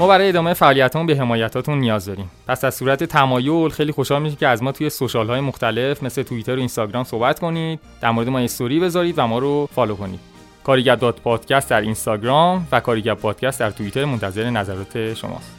[0.00, 2.30] ما برای ادامه فعالیتمون به حمایتاتون نیاز داریم.
[2.46, 6.22] پس در صورت تمایل خیلی خوشحال میشیم که از ما توی social های مختلف مثل
[6.22, 10.20] توییتر و اینستاگرام صحبت کنید در مورد ما استوری بذارید و ما رو فالو کنید.
[10.64, 15.56] کاریگر dot podcast در اینستاگرام و کاریگر پادکست در توییتر منتظر نظرات شماست.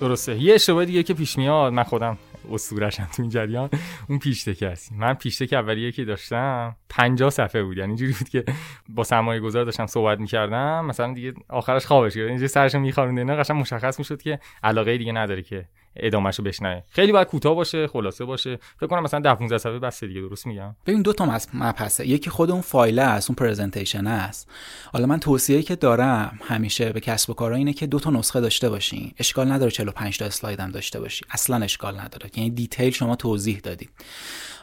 [0.00, 0.42] درسته.
[0.42, 2.18] یه اشتباه دیگه که پیش میاد من خودم
[2.52, 3.70] اسطوره‌شم تو این جریان
[4.08, 7.76] اون pitch deck هستش من pitch deck اولیه که داشتم 50 صفحه بود.
[7.78, 8.44] یعنی جوری بود که
[8.88, 12.30] با سرمایه گذار داشتم صحبت می‌کردم مثلا دیگه آخرش خوابش گرفت.
[12.30, 16.82] اینجا سرش میخوابونده نه قشنگ مشخص می‌شد که علاقه دیگه نداره که ادامهش رو بشنوه.
[16.90, 18.58] خیلی باید کوتاه باشه خلاصه باشه.
[18.80, 22.00] فکر کنم مثلا 10 15 صفحه بس دیگه درست میگم؟ ببین دو تا مپ هست
[22.00, 24.50] یکی خود اون فایل است اون presentation است.
[24.92, 28.40] حالا من توصیه‌ای که دارم همیشه به کسب و کارا اینه که دو تا نسخه
[28.40, 29.12] داشته باشین.
[29.18, 31.24] اشکال نداره 45 تا اسلاید هم داشته باشی.
[31.30, 32.30] اصلا اشکال نداره.
[32.36, 33.90] یعنی detail شما توضیح دادید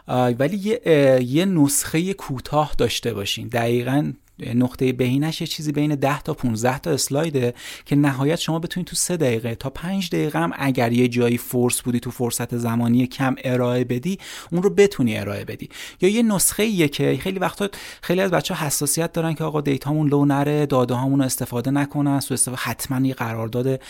[0.08, 0.82] ولی یه,
[1.24, 3.48] یه نسخه کوتاه داشته باشین.
[3.48, 7.54] دقیقا نقطه بهینش یه چیزی بین 10 تا 15 تا اسلایده
[7.86, 11.82] که نهایت شما بتونید تو 3 دقیقه تا 5 دقیقه هم اگر یه جایی force
[11.82, 14.20] بودی تو فرصت زمانی کم ارائه بدی
[14.52, 15.70] اون رو بتونی ارائه بدی.
[16.02, 17.70] یا یه نسخه ایه که خیلی وقتا
[18.02, 21.72] خیلی از بچه‌ها حساسیت دارن که آقا data مون لو نره داده هامون رو استفاده
[21.72, 23.82] نکنن سو استفاده حتما یه قرارداد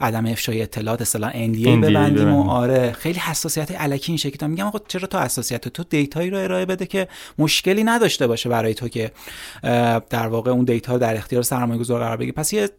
[0.00, 4.48] عدم افشای اطلاعات اصلا NDA ببندیم و آره خیلی حساسیت الکی این شکلی.
[4.48, 8.48] میگم آقا چرا تو حساسیت؟ تو data یی رو ارائه بده که مشکلی نداشته باشه
[8.48, 9.12] برای تو که
[10.00, 12.70] در واقع اون data در اختیار سرمایه گذار قرار بگیره پس یه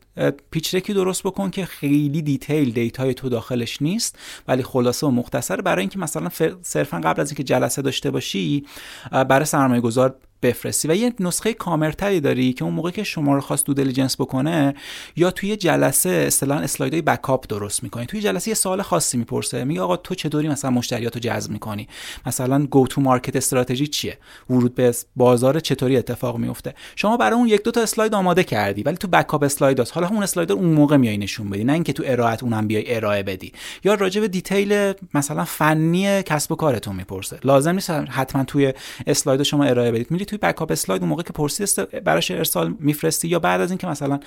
[0.52, 5.08] pitch deck ی درست بکن که خیلی detail data ی تو داخلش نیست ولی خلاصه
[5.08, 6.30] و مختصر برای اینکه مثلا
[6.62, 8.66] صرفا قبل از اینکه جلسه داشته باشی
[9.12, 10.88] برای سرمایه گذار بفرستی.
[10.88, 14.76] و یه نسخه کامل‌تری داری که اون موقع که شما رو خواست due diligence بکنه
[15.16, 18.06] یا توی جلسه اصطلاحا اسلایدهای backup درست می‌کنی.
[18.06, 21.88] توی جلسه یه سوال خاصی می‌پرسه میگه آقا تو چطوری مثلا مشتریاتو جذب می‌کنی؟
[22.26, 24.18] مثلا go to market strategy چیه؟
[24.50, 28.84] ورود به بازار چطوری اتفاق میفته شما برای اون یک دو تا اسلاید آماده کردی
[28.84, 29.94] ولی تو backup slide هست.
[29.94, 33.24] حالا اون اسلاید اون موقع میای نشون بدی نه اینکه تو ارائهت اونم بیای ارائه
[33.24, 33.54] بدی.
[33.84, 37.40] یا راجع به detail مثلا فنی کسب و کارتون می‌پرسه.
[37.44, 38.74] لازم نیست حتما توی
[39.08, 40.08] اسلاید شما ارائه بدید.
[40.26, 41.66] میری توی backup slide اون موقع که پرسی
[42.06, 44.20] براش ارسال میفرستی؟ یا بعد از اینکه مثلا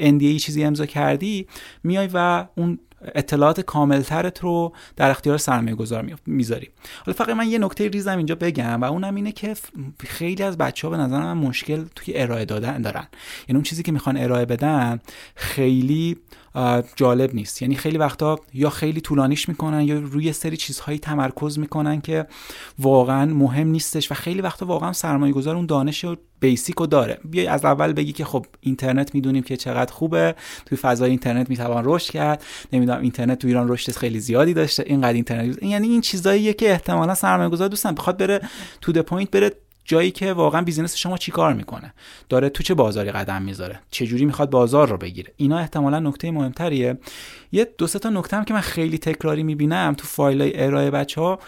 [0.00, 1.46] NDA چیزی امضا کردی
[1.82, 2.78] میای و اون
[3.14, 6.68] اطلاعات کاملترت رو در اختیار سرمایه گذار می‌ذاری.
[7.06, 9.56] حالا فقط من یه نکته ریزم اینجا بگم و اونم اینه که
[10.00, 13.06] خیلی از بچه ها به نظر من مشکل توی ارائه دادن دارن.
[13.48, 15.00] یعنی اون چیزی که می‌خوان ارائه بدن
[15.34, 16.16] خیلی
[16.96, 17.62] جالب نیست.
[17.62, 22.26] یعنی خیلی وقتا یا خیلی طولانیش می‌کنن یا روی سری چیزهایی تمرکز می‌کنن که
[22.78, 26.04] واقعا مهم نیستش و خیلی وقتا واقعا سرمایه گذار اون دانش
[26.40, 27.18] بیسیک رو داره.
[27.24, 30.34] بیای از اول بگی که خب اینترنت می‌دونیم که چقدر خوبه.
[30.66, 32.44] توی فضای اینترنت می‌توان رشد کرد.
[32.72, 34.84] نمی‌دونم اینترنت تو ایران رشد خیلی زیادی داشته.
[34.86, 35.62] اینقدر اینترنت.
[35.62, 38.40] یعنی این چیزاییه که احتمالا سرمایه گذار دوستن بخواد بره
[38.80, 39.52] to the point بره
[39.84, 41.94] جایی که واقعا business شما چیکار می‌کنه؟
[42.28, 46.30] داره تو چه بازاری قدم می‌ذاره؟ چه جوری می‌خواد بازار رو بگیره؟ اینا احتمالا نکته
[46.30, 46.98] مهمتریه.
[47.54, 50.90] یه دو سه تا نکته هم که من خیلی تکراری می‌بینم تو فایل های ارائه
[50.90, 51.38] بچه ها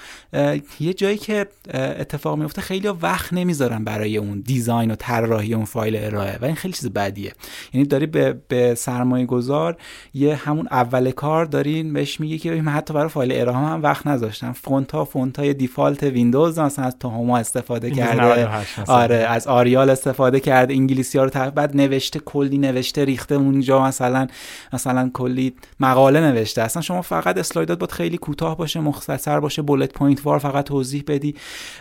[0.81, 5.97] یه جایی که اتفاق میفته خیلی وقت نمی‌ذارن برای اون design و طراحی اون فایل
[5.97, 7.33] ارائه و این خیلی چیز بدیه.
[7.73, 9.77] یعنی داری به, به سرمایه گذار
[10.15, 14.07] یه همون اول کار دارین بهش میگه که من حتی برای فایل ارائه هم وقت
[14.07, 14.53] نذاشتم.
[14.53, 18.49] فونت ها فونت های default ویندوز مثلا از Tahoma استفاده کرده.
[18.87, 20.75] آره از Arial استفاده کرده.
[20.75, 24.27] انگلیسی ها رو بعد نوشته کلی نوشته ریخته اونجا مثلا
[24.73, 25.55] مثلا کلی
[25.97, 26.63] مقاله نوشته.
[26.63, 31.05] اصلا شما فقط اسلایدات باید خیلی کوتاه باشه مختصر باشه bullet point وار فقط توضیح
[31.07, 31.35] بدی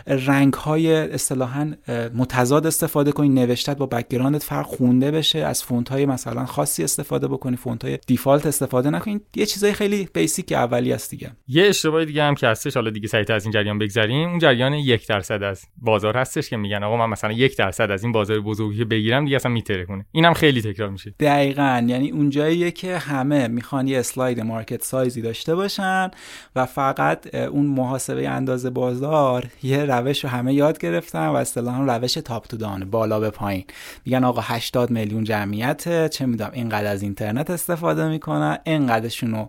[0.06, 1.72] رنگ های اصطلاحا
[2.14, 6.84] متضاد استفاده کنی نوشتت با background ت فرق خونده بشه از فونت های مثلا خاصی
[6.84, 11.30] استفاده بکنی فونت های default استفاده نکنید یه چیزای خیلی basic اولیه است دیگه.
[11.48, 14.28] یه اشتباه دیگه هم که هستش حالا دیگه سریع از این جریان بگذریم.
[14.28, 18.02] اون جریان یک درصد از بازار هستش که میگن آقا من مثلا یک درصد از
[18.02, 21.14] این بازار بزرگی بگیرم دیگه اصلا می‌ترکونه اینم خیلی تکرار میشه.
[21.20, 21.86] دقیقا.
[21.88, 26.10] یعنی اونجاییه که همه می‌خوان یه اسلاید market size ی داشته باشن
[26.56, 32.14] و فقط اون محاسبه اندازه بازار یه روش رو همه یاد گرفتن و اصطلاحا روش
[32.14, 33.64] top to down بالا به پایین.
[34.04, 39.48] میگن آقا 80 میلیون جمعیت چه می‌دونم اینقدر از اینترنت استفاده می‌کنن اینقدرشون رو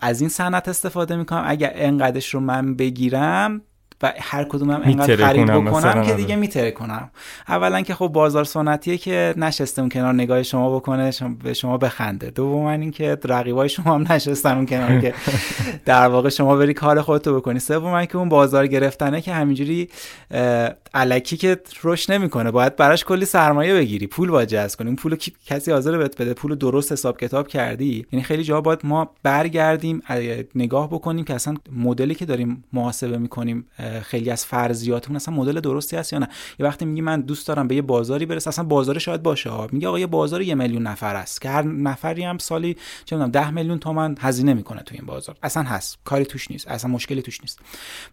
[0.00, 3.62] از این صنعت استفاده می‌کنم اگر اینقدرش رو من بگیرم
[4.02, 7.10] و هر کدوم هم انقدر خرید بکنم که دیگه میتره کنم
[7.48, 11.78] اولا که خب بازار سنتیه که نشسته اون کنار نگاه شما بکنه شما به شما
[11.78, 12.30] بخنده.
[12.30, 15.14] دوم اینکه رقیبای شما هم نشستن اون کنار که
[15.84, 17.58] در واقع شما بری کار خودتو بکنی.
[17.58, 19.88] سوم که اون بازار گرفتنه که همینجوری
[20.94, 22.50] علکی که رشد نمی‌کنه.
[22.50, 24.06] باید براش کلی سرمایه بگیری.
[24.06, 24.86] پول باید جذب کنی.
[24.86, 26.34] اون پول کسی حاضر بهت بده.
[26.34, 28.06] پول درست حساب کتاب کردی.
[28.12, 30.02] یعنی خیلی جا باید ما برگردیم
[30.54, 33.66] نگاه بکنیم که اصلا مدلی که داریم محاسبه می‌کنیم
[34.04, 37.68] خیلی از فرضیاتمون اصلا مدل درستی هست یا نه؟ یه وقتی میگی من دوست دارم
[37.68, 41.16] به یه بازاری برسم اصلا بازار شاید باشه میگه آقا یه بازار یه میلیون نفر
[41.16, 45.06] است که هر نفری هم سالی چه می‌دونم 10 میلیون تومن هزینه می‌کنه تو این
[45.06, 45.36] بازار.
[45.42, 45.98] اصلا هست.
[46.04, 46.68] کاری توش نیست.
[46.68, 47.58] اصلا مشکلی توش نیست.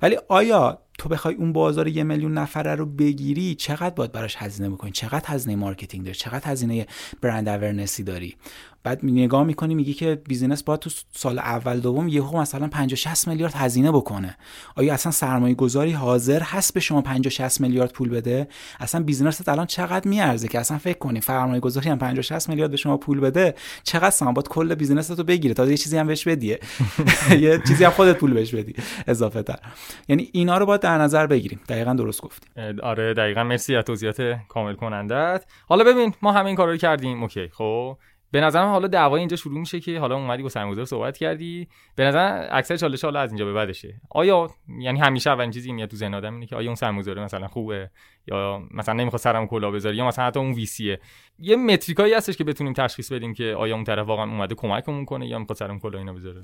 [0.02, 4.70] ولی آیا تو بخوای اون بازار یه میلیون نفره رو بگیری چقدر باید براش هزینه
[4.70, 6.88] بکنی؟ چقدر هزینه marketing داری؟ چقدر هزینه
[7.22, 8.36] brand awareness ی داری؟
[8.84, 13.28] بعد نگاه می‌کنی میگی که business باید تو سال اول دوم یهو مثلا 50 60
[13.28, 14.38] میلیارد هزینه بکنه.
[14.76, 18.48] آیا اصلا سرمایه گذاری حاضر هست به شما 50 60 میلیارد پول بده؟
[18.80, 22.50] اصلا business ت الان چقدر میارزه که؟ اصلا فکر کنی سرمایه گذاری هم 50 60
[22.50, 25.54] میلیارد به شما پول بده؟ چقدر سهام باید کل business رو بگیره.
[25.54, 26.60] تا یه چیزی هم بهش بدیه.
[27.40, 28.74] یه چیزی هم خودت پول بهش بدی.
[29.08, 29.60] اضافه تر
[30.08, 31.60] یعنی اینا رو باید در نظر بگیریم.
[31.70, 32.48] دقیقا درست گفتی.
[32.84, 33.44] آره دقیقا.
[33.44, 37.24] مرسی از توضیحات کامل کنندت حالا ببین ما همین کارا رو کردیم.
[37.24, 37.98] اوکی خب.
[38.34, 41.68] به نظرم حالا دعوای اینجا شروع میشه که حالا اومدی با سرمایه‌گذار صحبت کردی.
[41.96, 44.02] به نظر اکثر چالش حالا از اینجا به بعدشه.
[44.10, 47.48] آیا یعنی همیشه اولین چیزی میاد تو ذهن آدم اینه که آیا اون سرمایه‌گذار مثلا
[47.48, 47.90] خوبه
[48.28, 51.00] یا مثلا نمی‌خواد سرم کلا بذاره یا مثلا حتی اون ویسیه؟
[51.40, 55.28] یه متریکایی هستش که بتونیم تشخیص بدیم که آیا اون طرف واقعا اومده کمکمون کنه
[55.28, 56.44] یا می‌خواد سرم کلا اینا بذاره.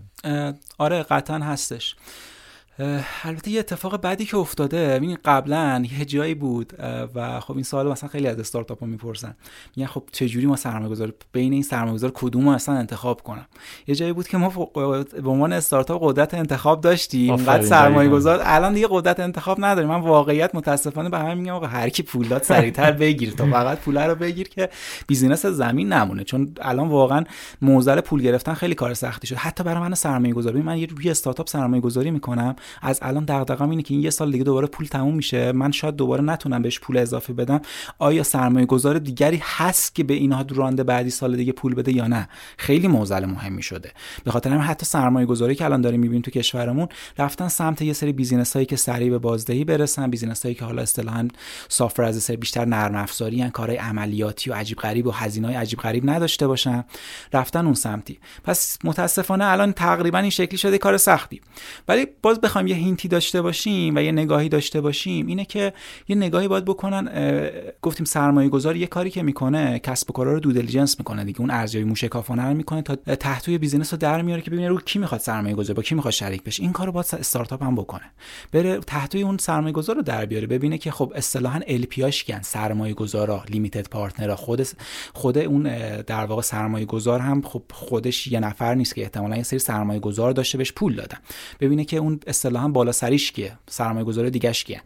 [0.77, 1.95] آره قطعا هستش.
[3.23, 6.73] البته یه اتفاق بعدی که افتاده این قبلا یه جایی بود
[7.15, 9.35] و خب این سوال مثلا خیلی از استارتاپ ها می‌پرسن.
[9.75, 13.45] میگن خب چجوری ما سرمایه گذار بین این سرمایه گذار کدوم رو اصلا انتخاب کنم؟
[13.87, 14.49] یه جایی بود که ما
[15.23, 17.33] به عنوان استارتاپ قدرت انتخاب داشتیم.
[17.33, 19.89] اینقدر سرمایه گذار الان دیگه قدرت انتخاب نداریم.
[19.89, 23.31] من واقعیت متاسفانه به همه میگم آقا هر کی پول داد سریعتر بگیر.
[23.31, 24.69] تا فقط پول رو بگیر که
[25.07, 26.23] بیزینس زمین نمونه.
[26.23, 27.23] چون الان واقعا
[27.61, 29.35] معضل پول گرفتن خیلی کار سختی شد.
[29.35, 32.55] حتی برای من سرمایه گذاری من یه روی استارتاپ سرمایه گذاری می‌کنم.
[32.81, 35.51] از الان دغدغه‌م اینه که این یه سال دیگه دوباره پول تموم میشه.
[35.51, 37.61] من شاید دوباره نتونم بهش پول اضافه بدم.
[37.99, 42.07] آیا سرمایه گذار دیگری هست که به اینها round بعدی سال دیگه پول بده یا
[42.07, 43.91] نه؟ خیلی معضل مهمی شده
[44.23, 47.93] به خاطر همین حتی سرمایه گذاری که الان داریم می‌بینیم تو کشورمون رفتن سمت یه
[47.93, 51.27] سری business هایی که سریع به بازدهی برسن business هایی که حالا اصطلاحا
[51.69, 55.47] software as a service بیشتر نرم افزاری ان کارهای عملیاتی و عجیب غریب و هزینه
[55.47, 56.83] های عجیب غریب نداشته باشن
[57.33, 58.19] رفتن اون سمتی.
[58.43, 61.41] پس متاسفانه الان تقریبا این شکلی شده کار سختی.
[61.87, 65.73] ولی باز بخوایم یه hint ی داشته باشیم و یه نگاهی داشته باشیم اینه که
[66.07, 67.09] یه نگاهی باید بکنن
[67.81, 71.41] گفتیم سرمایه گذار یه کاری که می‌کنه کسب و کارا رو due diligence می‌کنه دیگه
[71.41, 74.99] اون ارزیابی موشکافانه رو می‌کنه تا ته business رو در میاره که ببینه رو کی
[74.99, 76.63] می‌خواد سرمایه گذار با کی می‌خواد شریک بشه.
[76.63, 78.11] این کارو باید استارتاپ هم بکنه.
[78.51, 82.93] بره ته اون سرمایه گذار رو در بیاره ببینه که خب اصطلاحا LP کیان سرمایه
[82.93, 84.67] گذارا limited partner ها خود
[85.13, 85.63] خود اون
[86.01, 89.99] در واقع سرمایه گذار هم خب خودش یه نفر نیست که احتمالا یه سری سرمایه
[89.99, 91.17] گذار داشته بهش پول دادن.
[91.59, 94.81] ببینه که اون اصطلاحا بالا سریش کیه سرمایه گذار دیگهش کیه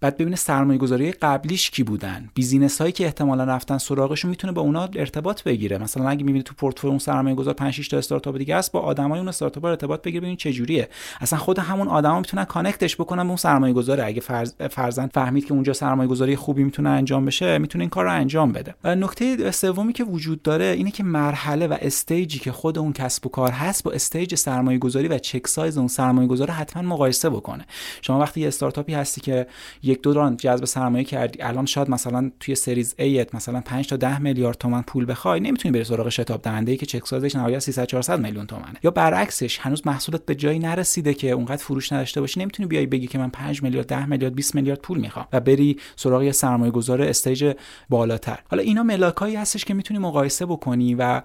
[0.00, 2.28] بعد ببینه سرمایه گذاری قبلیش کی بودن.
[2.34, 5.78] business هایی که احتمالا رفتن سراغشون می‌تونه با اونا ارتباط بگیره.
[5.78, 8.80] مثلا اگه می‌بینی تو پورتفولیو اون سرمایه گذار 5 6 تا استارتاپ دیگه است با
[8.80, 10.88] آدمای اون استارتاپ ارتباط بگیره ببین چه جوریه.
[11.20, 15.06] اصلا خود همون آدما می‌تونن connect ش بکنن به اون سرمایه گذاره اگه فرض فرضاً
[15.06, 18.74] فهمید که اونجا سرمایه گذاری خوبی می‌تونه انجام بشه می‌تونه این کار رو انجام بده.
[18.84, 23.26] نکته سومی که وجود داره اینه که مرحله و stage ی که خود اون کسب
[23.26, 27.30] و کار هست با stage سرمایه گذاری و check size اون سرمایه گذار حتما مقایسه
[27.30, 27.66] بکنه.
[28.02, 29.46] شما وقتی یه استارتاپی هستی که
[29.90, 31.42] یک دو دوران جذب سرمایه کردی.
[31.42, 35.72] الان شاید مثلا توی سریز A مثلا 5 تا 10 میلیارد تومن پول بخوای نمی‌تونی
[35.72, 38.74] بری سراغ شتاب دهنده ای که چک سازش نهایت 300 400 میلیون تومنه.
[38.82, 43.06] یا برعکسش هنوز محصولات به جایی نرسیده که اونقدر فروش نداشته باشی نمی‌تونی بیای بگی
[43.06, 46.72] که من 5 میلیارد 10 میلیارد 20 میلیارد پول می‌خوام و بری سراغ یه سرمایه
[46.72, 47.54] گذار استیج
[47.88, 48.38] بالاتر.
[48.50, 51.22] حالا اینا ملاکایی هستش که می‌تونی مقایسه بکنی و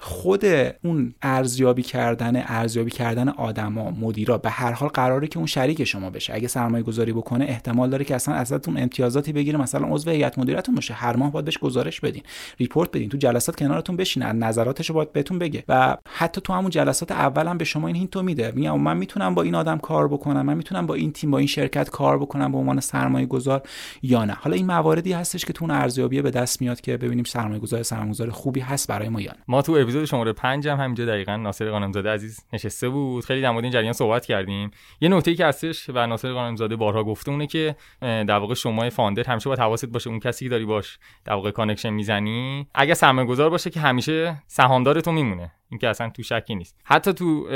[0.00, 0.44] خود
[0.84, 6.10] اون ارزیابی کردن ارزیابی کردن آدما مدیرا به هر حال قراره که اون شریک شما
[6.10, 6.34] بشه.
[6.34, 10.74] اگه سرمایه گذاری بکنه احتمال داره که اصلا ازتون امتیازاتی بگیره مثلا عضو هیئت مدیرتون
[10.74, 10.94] باشه.
[10.94, 12.22] هر ماه باید بهش گزارش بدین.
[12.58, 13.08] report بدین.
[13.08, 15.64] تو جلسات کنارتون بشینه نظراتش رو باید بهتون بگه.
[15.68, 18.52] و حتی تو همون جلسات اول هم به شما این hint و میده.
[18.54, 20.46] میگم من می‌تونم با این آدم کار بکنم.
[20.46, 23.62] من می‌تونم با این تیم با این شرکت کار بکنم به عنوان سرمایه گذار
[24.02, 24.32] یا نه.
[24.32, 27.82] حالا این مواردی هستش که تو اون ارزیابی به دست میاد که ببینیم سرمایه گذار
[27.82, 29.38] سرمایه گذار خوبی هست برای ما یا نه.
[29.48, 33.24] ما تو اپیزود شماره 5 هم همینجا دقیقا ناصر غانم‌زاده عزیز نشسته بود.
[33.24, 34.70] خیلی در مورد این جریان صحبت کردیم.
[35.00, 39.24] یه نکته که هستش و ناصر غانم‌زاده بارها گفته اونه که در واقع شما founder
[39.24, 42.66] همیشه باید حواست باشه اون کسی که داری باش در واقع connection می‌زنی.
[42.74, 45.52] اگه سرمایه گذار باشه که همیشه سهامدار تو میمونه.
[45.70, 46.76] این که اصلا تو شکی نیست.
[46.84, 47.46] حتی تو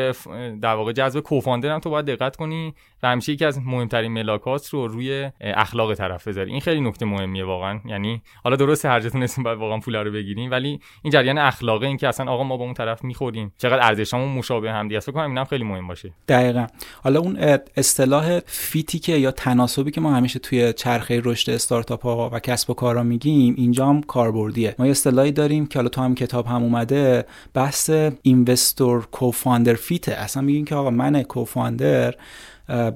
[0.63, 2.75] در واقع جذب co-founder هم تو باید دقت کنی.
[3.03, 6.51] و همیشه یکی از مهمترین ملاکات رو روی اخلاق طرف بذاری.
[6.51, 7.81] این خیلی نکته مهمیه واقعا.
[7.85, 11.97] یعنی حالا درست هرجتون اسم باید واقعا پول رو بگیریم ولی این جریان اخلاقه این
[11.97, 15.31] که اصلا آقا ما با اون طرف می‌خوریم چقدر ارزشمون مشابه هم دیگه فکر کنم
[15.31, 16.13] اینم خیلی مهم باشه.
[16.29, 16.67] دقیقا.
[17.03, 17.37] حالا اون
[17.77, 22.39] اصطلاح fit ی که یا تناسبی که ما همیشه توی چرخه رشد استارتاپ ها و
[22.39, 24.75] کسب و کارا میگیم اینجا هم کاربردیه.
[24.79, 27.91] ما یه اصطلاحی داریم که حالا تو هم کتاب هم اومده بحث
[28.23, 30.13] investor co-founder fit ه.
[30.13, 32.15] اصلا میگین که آقا من co-founder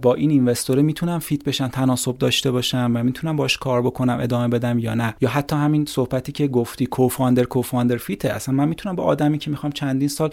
[0.03, 4.19] با این investor ه می‌تونم fit بشن تناسب داشته باشم و می‌تونم باش کار بکنم
[4.21, 5.15] ادامه بدم یا نه.
[5.21, 8.33] یا حتی همین صحبتی که گفتی co-founder co-founder fit ه.
[8.33, 10.31] اصلا من می‌تونم با آدمی که می‌خوام چندین سال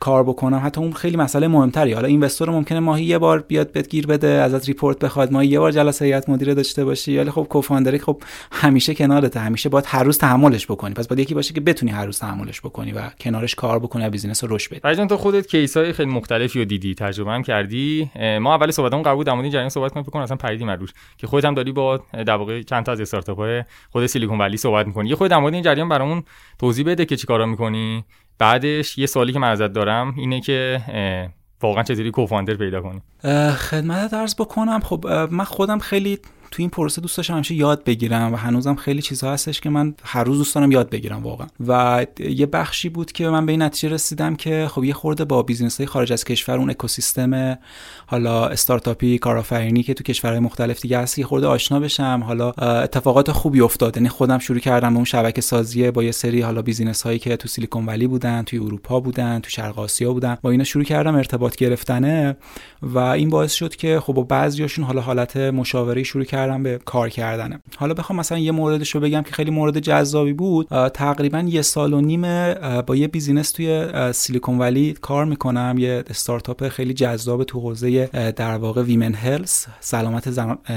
[0.00, 1.92] کار بکنم حتی اون خیلی مسئله مهمتری.
[1.92, 5.58] حالا investor ممکنه ماهی یه بار بیاد بهت گیر بده ازت report بخواد ماهی یه
[5.58, 7.18] بار جلسه هیئت مدیره داشته باشی.
[7.18, 9.40] ولی خب co-founder خب همیشه کنارته.
[9.40, 10.94] همیشه باید هر روز تحملش بکنی.
[10.94, 14.10] پس باید یکی باشه که بتونی هر روز تحملش بکنی و کنارش کار بکنی و
[14.10, 15.06] بیزینس رو رشد بدی.
[15.06, 16.94] تو خودت کیسای خیلی مختلفی رو دیدی.
[16.94, 18.10] تجربه هم کردی.
[18.38, 20.90] ما اول صحبتمون قبول در مورد جریان صحبت کنیم فکر کنم اصلا پریدیم روش.
[21.18, 24.56] که خودت هم داری با در واقع چند تا از استارتاپ های خود سیلیکون ولی
[24.56, 25.08] صحبت می‌کنی.
[25.08, 26.22] یه خود در مورد این جریان برامون
[26.58, 28.04] توضیح بده که چیکارا می‌کنی.
[28.38, 30.80] بعدش یه سوالی که من ازت دارم اینه که
[31.62, 33.02] واقعا چطوری کوفاندر پیدا کنی؟
[33.52, 34.80] خدمت درس بکنم.
[34.80, 36.18] خب من خودم خیلی
[36.50, 39.94] تو این پروسه دوست داشتم همیشه یاد بگیرم و هنوزم خیلی چیزها هستش که من
[40.04, 41.46] هر روز دوست دارم یاد بگیرم واقعا.
[41.66, 45.42] و یه بخشی بود که من به این نتیجه رسیدم که خب یه خورده با
[45.42, 47.58] business های خارج از کشور اون اکوسیستم
[48.06, 52.22] حالا استارتاپی کارآفرینی که تو کشورهای مختلف دیگه هست یه خورده آشنا بشم.
[52.26, 53.96] حالا اتفاقات خوبی افتاد.
[53.96, 57.36] یعنی خودم شروع کردم به اون شبکه سازی با یه سری حالا business هایی که
[57.36, 60.38] تو Silicon Valley بودن توی اروپا بودن تو شرق آسیا بودن.
[60.42, 62.36] با اینا شروع کردم ارتباط گرفتنه
[62.82, 64.50] و این باعث شد که خب با
[64.86, 66.24] حالا حالت مشاوره شروع
[66.62, 67.60] به کار کردنه.
[67.76, 70.88] حالا بخوام مثلا یه موردش رو بگم که خیلی مورد جذابی بود.
[70.88, 72.22] تقریبا یه سال و نیم
[72.82, 75.74] با یه بیزینس توی سیلیکون ولی کار می‌کنم.
[75.78, 80.30] یه استارتاپ خیلی جذاب تو حوزه در واقع ویمن هلس سلامت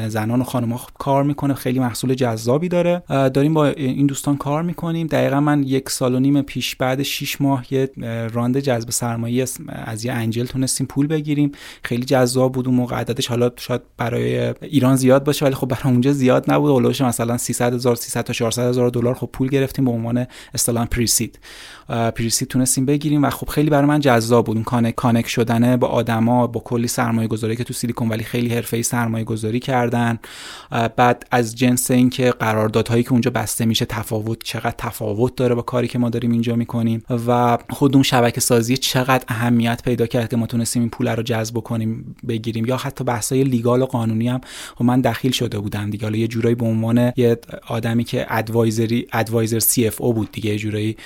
[0.08, 1.54] زنان و خانم‌ها کار می‌کنه.
[1.54, 3.04] خیلی محصول جذابی داره.
[3.10, 5.08] داریم با این دوستان کار می‌کنیم.
[5.08, 7.90] دقیقا من یک سال و نیم پیش بعد 6 ماه یه
[8.34, 11.52] round جذب سرمایه از یه angel تونستیم پول بگیریم.
[11.84, 12.96] خیلی جذاب بود اون موقع.
[12.96, 16.72] عددش حالا شاید برای ایران زیاد باشه ولی خب برای اونجا زیاد نبود.
[16.72, 20.86] اولش مثلا 300 هزار 300 تا 400 هزار دلار خب پول گرفتیم به عنوان اصطلاحا
[20.86, 21.40] pre-seed
[21.90, 24.58] pre-seed تونستیم بگیریم و خب خیلی برای من جذاب بود.
[24.58, 28.56] اون connect connect شدنه با آدما با کلی سرمایه گذاری که تو Silicon Valley خیلی
[28.56, 30.20] حرفه‌ای سرمایه گذاری کردن
[30.96, 35.88] بعد از جنس اینکه قراردادهایی که اونجا بسته میشه تفاوت چقدر تفاوت داره با کاری
[35.88, 40.38] که ما داریم اینجا می‌کنیم و خود اون شبکه سازی چقدر اهمیت پیدا کرد که
[40.38, 42.66] ما تونستیم این پول رو جذب کنیم بگیریم.
[42.66, 44.42] یا حتی بحثای legal و قانونی هم
[44.76, 46.04] خب من دخیل شده بودم دیگه.
[46.04, 47.38] حالا یه جورایی به عنوان یه
[47.68, 50.98] آدمی که advisory advisor CFO بود دیگه یه جورایی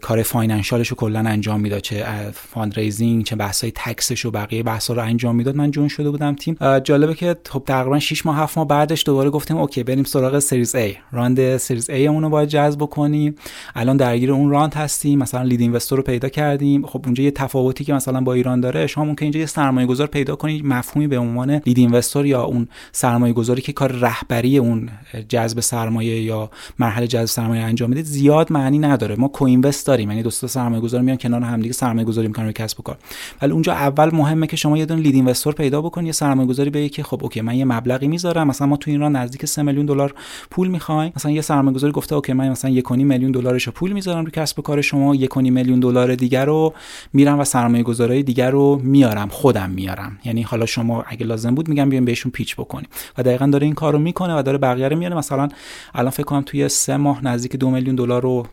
[0.00, 4.62] کار financial ش رو کلا انجام می‌داد چه fundraising چه بحثای tax ش و بقیه
[4.62, 5.56] بحثا رو انجام می‌داد.
[5.56, 6.56] من join شده بودم تیم.
[6.84, 10.76] جالبه که خب تقریبا 6 ماه 7 ماه بعدش دوباره گفتیم OK بریم سراغ series
[10.76, 10.90] A.
[11.12, 13.34] round series A رو باید جذب کنیم
[13.74, 15.18] الان درگیر اون round هستیم.
[15.18, 16.86] مثلا lead investor رو پیدا کردیم.
[16.86, 20.06] خب اونجا یه تفاوتی که مثلا با ایران داره شما ممکن اینجا یه سرمایه گذار
[20.06, 24.88] پیدا کنید مفهومی به عنوان lead investor یا اون سرمایه گذاری که کار رهبری اون
[25.28, 29.16] جذب سرمایه یا مرحله جذب سرمایه انجام میده زیاد معنی نداره.
[29.16, 30.10] ما co-invest داریم.
[30.12, 32.96] یعنی دوستا سرمایه گذار میان کنار هم دیگه سرمایه گذاری می‌کنن روی کسب و کار.
[33.42, 36.70] ولی اونجا اول مهمه که شما یه دونه lead investor پیدا بکنید یه سرمایه گذاری
[36.70, 39.86] بگی که خب OK من یه مبلغی می‌ذارم مثلا ما تو ایران نزدیک 3 میلیون
[39.86, 40.14] دلار
[40.50, 41.12] پول می‌خوایم.
[41.16, 44.58] مثلا یه سرمایه گذاری گفته OK من مثلا 1.5 میلیون دلارش پول می‌ذارم روی کسب
[44.58, 46.74] و کار شما 1.5 میلیون دلار دیگر رو
[47.12, 51.68] میرم و سرمایه گذاری دیگر رو میارم خودم میارم یعنی حالا شما اگه لازم بود
[51.68, 52.88] میگم بیایم بهشون pitch بکنیم.
[53.18, 55.48] و دقیقا داره این کارو می‌کنه و داره بقیه رو میاره مثلا
[55.94, 58.46] الان فکر کنم توی سه ماه نزدیک دو میلیون دلار رو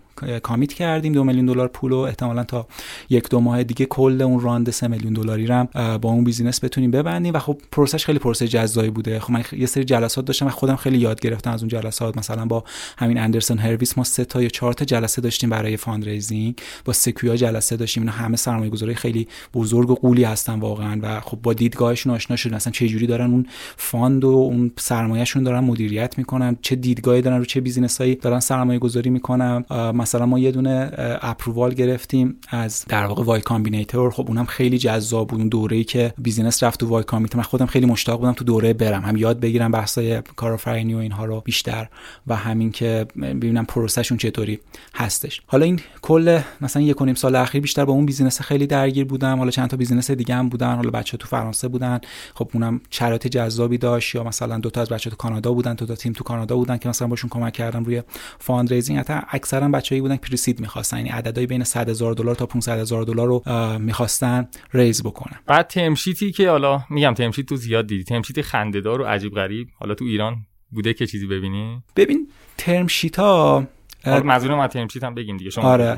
[0.43, 2.67] commit کردیم دو میلیون دلار پول و احتمالا تا
[3.09, 5.69] یک دو ماه دیگه کل اون round سه میلیون دلاری رم
[6.01, 7.33] با اون business بتونیم ببندیم.
[7.33, 9.19] و خب پروسش خیلی پروسه جذابی بوده.
[9.19, 12.17] خب من یه سری جلسات داشتم و خودم خیلی یاد گرفتم از اون جلسات.
[12.17, 12.63] مثلا با
[12.97, 16.55] همین Andreessen Horowitz ما سه تا یا چهار تا جلسه داشتیم برای fundraising.
[16.85, 18.03] با Sequoia جلسه داشتیم.
[18.03, 20.99] اینا همه سرمایه‌گذاری خیلی بزرگ و غولی هستن واقعا.
[21.01, 23.45] و خب با دیدگاهشون آشنا شدیم مثلا چه جوری دارن اون
[23.77, 28.39] fund و اون سرمایهشون دارن مدیریت می‌کنن؟ چه دیدگاهی دارن رو چه business ایی دارن
[28.39, 29.65] سرمایه گذاری می‌کنن
[30.15, 34.11] ما یه دونه approval گرفتیم از در واقع Y Combinator.
[34.11, 37.37] خب اونم خیلی جذاب بود اون دوره‌ای که business رفت تو Y Combinator.
[37.37, 41.25] من خودم خیلی مشتاق بودم تو دوره برم هم یاد بگیرم بحثای کارآفرینی و اینها
[41.25, 41.87] رو بیشتر
[42.27, 44.59] و همین که ببینم پروسهشون چطوری
[44.95, 45.41] هستش.
[45.47, 49.05] حالا این کل مثلا یک و نیم سال اخیر بیشتر با اون business خیلی درگیر
[49.05, 49.37] بودم.
[49.37, 50.75] حالا چند تا business دیگه هم بودن.
[50.75, 51.99] حالا بچه تو فرانسه بودن.
[52.33, 55.85] خب اونم شرایط جذابی داشت یا مثلا دو تا از بچه تو کانادا بودن دو
[55.85, 58.01] تا تیم تو کانادا بودن که مثلا باشون کمک کردم روی
[58.39, 59.67] fundraising حتی اکثرا
[59.99, 60.97] بچه‌ای بودن که pre-seed می‌خواستن.
[60.97, 63.43] یعنی عددهای بین 100 هزار دلار تا 500 هزار دلار رو
[63.79, 65.39] می‌خواستن raise بکنن.
[65.45, 68.03] بعد term sheet ی که حالا میگم term sheet تو زیاد دیدی.
[68.03, 69.67] term sheet خنده‌دار و عجیب غریب.
[69.75, 70.35] حالا تو ایران
[70.71, 72.87] بوده که چیزی ببینی؟ ببین ترم
[73.17, 73.67] ها
[74.05, 75.97] منظورم از term sheet هم بگیم دیگه شما آره.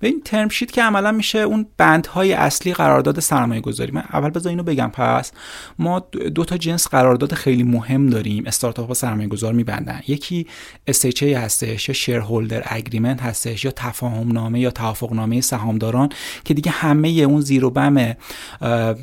[0.00, 4.30] به این term sheet که عملا میشه اون بندهای اصلی قرارداد سرمایه گذاری من اول
[4.30, 5.32] بذار اینو بگم پس
[5.78, 6.00] ما
[6.34, 8.46] دو تا جنس قرارداد خیلی مهم داریم.
[8.46, 10.00] استارتاپ ها سرمایه گذار میبندن.
[10.08, 10.46] یکی
[10.90, 16.08] SHA هستش یا شیرهولدر اگریمنت هستش یا تفاهم نامه یا توافق نامه سهامداران
[16.44, 18.14] که دیگه همه اون زیر و بم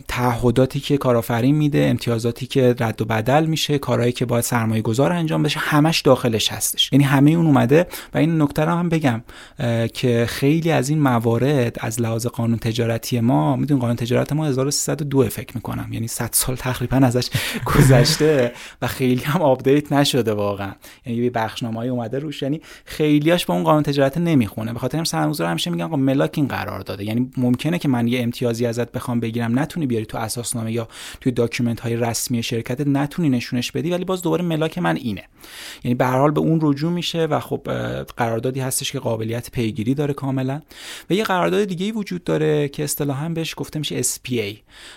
[0.08, 5.14] تعهداتی که کارآفرین میده امتیازاتی که رد و بدل میشه کارهایی که باید سرمایه گذار
[5.14, 6.90] انجام بشه همش داخلش هستش.
[6.92, 9.24] یعنی همه اون اومده و این نکته هم بگم
[9.94, 15.30] که خیلی از این موارد از لحاظ قانون تجارتی ما میدون قانون تجارت ما 1302
[15.30, 17.30] فکر می‌کنم یعنی 100 سال تقریبا ازش
[17.76, 20.72] گذشته و خیلی هم update نشده واقعا.
[21.06, 24.74] یعنی یه بخشنامه‌ای اومده روش یعنی خیلیاش با اون قانون تجارت نمی‌خونه.
[24.74, 27.04] به خاطر همین سرمایه‌گذار همیشه میگن آقا ملاک این قرار داده.
[27.04, 30.88] یعنی ممکنه که من یه امتیازی ازت بخوام بگیرم نتونی بیاری تو اساسنامه یا
[31.22, 35.24] توی document های رسمی شرکتت نتونی نشونش بدی ولی باز دوباره ملاک من اینه.
[35.84, 37.68] یعنی به هر حال به اون رجوع میشه و خب
[38.24, 40.62] قراردادی هستش که قابلیت پیگیری داره کاملا.
[41.10, 44.56] و یه قرارداد دیگه ای وجود داره که اصطلاحا بهش گفته میشه SPA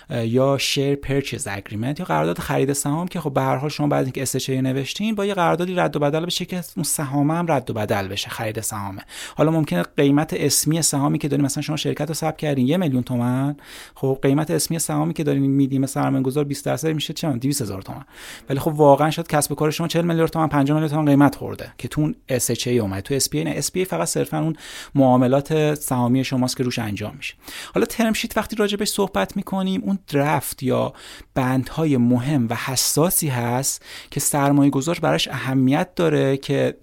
[0.09, 4.03] یا Share Purchase Agreement یا قرارداد خرید سهام که خب به هر حال شما بعد
[4.05, 7.69] اینکه SHA نوشتین با یه قراردادی رد و بدل بشه که اون سهام هم رد
[7.69, 9.01] و بدل بشه خرید سهامه.
[9.35, 13.03] حالا ممکنه قیمت اسمی سهامی که دارین مثلا شما شرکت رو ثبت کردین یه میلیون
[13.03, 13.55] تومن
[13.95, 18.05] خب قیمت اسمی سهامی که دارین میدیم سرمایه‌گذار 20 درصد میشه چند 200 هزار تومن
[18.49, 21.73] ولی خب واقعا شاید کسب کار شما 40 میلیارد تومن 50 میلیارد تومن قیمت خورده
[21.77, 23.61] که تو SHA اومد تو SPA نه.
[23.61, 24.55] SPA فقط صرفا اون
[24.95, 27.33] معاملات سهامی شماست که روش انجام میشه.
[27.73, 30.93] حالا ترم شیت وقتی راجبش صحبت می‌کنیم اون درفت یا
[31.33, 36.77] بندهای مهم و حساسی هست که سرمایه گذار براش اهمیت داره که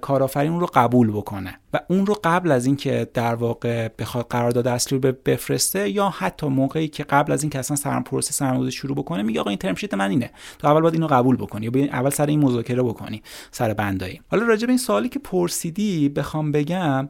[0.00, 1.58] کارآفرین اون رو قبول بکنه.
[1.72, 6.46] و اون رو قبل از اینکه در واقع بخواد قرارداد اصلی رو بفرسته یا حتی
[6.46, 9.74] موقعی که قبل از اینکه اصلا سرم پروسه سرمایه‌گذاری شروع بکنه میگه آقا این ترم
[9.74, 10.30] شیت من اینه.
[10.58, 14.20] تو اول باید اینو قبول بکنی یا اول سر این مذاکره بکنی سر بندایی.
[14.28, 17.08] حالا راجع به این سوالی که پرسیدی بخوام بگم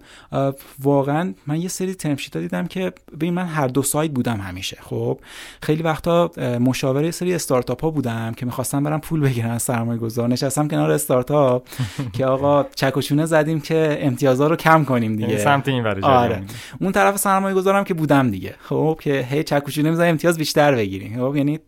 [0.83, 4.79] واقعا من یه سری ترم شیت دیدم که ببین من هر دو سایت بودم همیشه
[4.81, 5.21] خب؟
[5.63, 6.31] خیلی وقتا
[6.61, 11.67] مشاوره سری استارتاپ ها بودم که می‌خواستم برم پول بگیرن سرمایه گذار نشستم کنار استارتاپ
[12.17, 15.29] که آقا چک زدیم که امتیازا رو کم کنیم دیگه.
[15.29, 16.43] یعنی سمت این آره.
[16.81, 18.55] اون طرف سرمایه گذارم که بودم دیگه.
[18.61, 21.17] خب که هی چکوشی نمی‌زنم امتیاز بیشتر بگیریم.
[21.17, 21.59] خب یعنی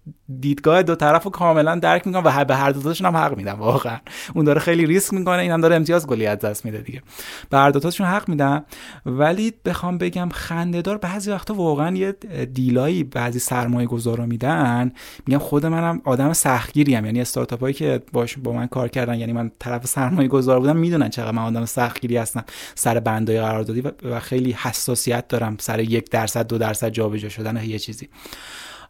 [0.41, 3.97] دیدگاه دو طرف رو کاملا درک می‌کنم و به هر دوتاشون هم حق میدم واقعا.
[4.35, 7.03] اون داره خیلی ریسک می‌کنه اینم داره امتیاز کلی از دست میده دیگه.
[7.51, 8.65] به هر دوتاشون حق میدم.
[9.07, 12.13] ولی بخوام بگم خندهدار بعضی وقتا واقعا یه
[12.53, 14.93] deal ایی بعضی سرمایه گذارا میدن.
[15.27, 19.19] میگم خود منم آدم سختگیری ام یعنی استارتاپ هایی که باش با من کار کردن
[19.19, 22.45] یعنی من طرف سرمایه گذار بودم می‌دونن چقدر من آدم سختگیری هستم.
[22.75, 25.57] سر بندای قراردادی و خیلی حساسیت دارم.
[25.61, 28.09] سر یک درصد دو درصد جابجا شدن یه چیزی.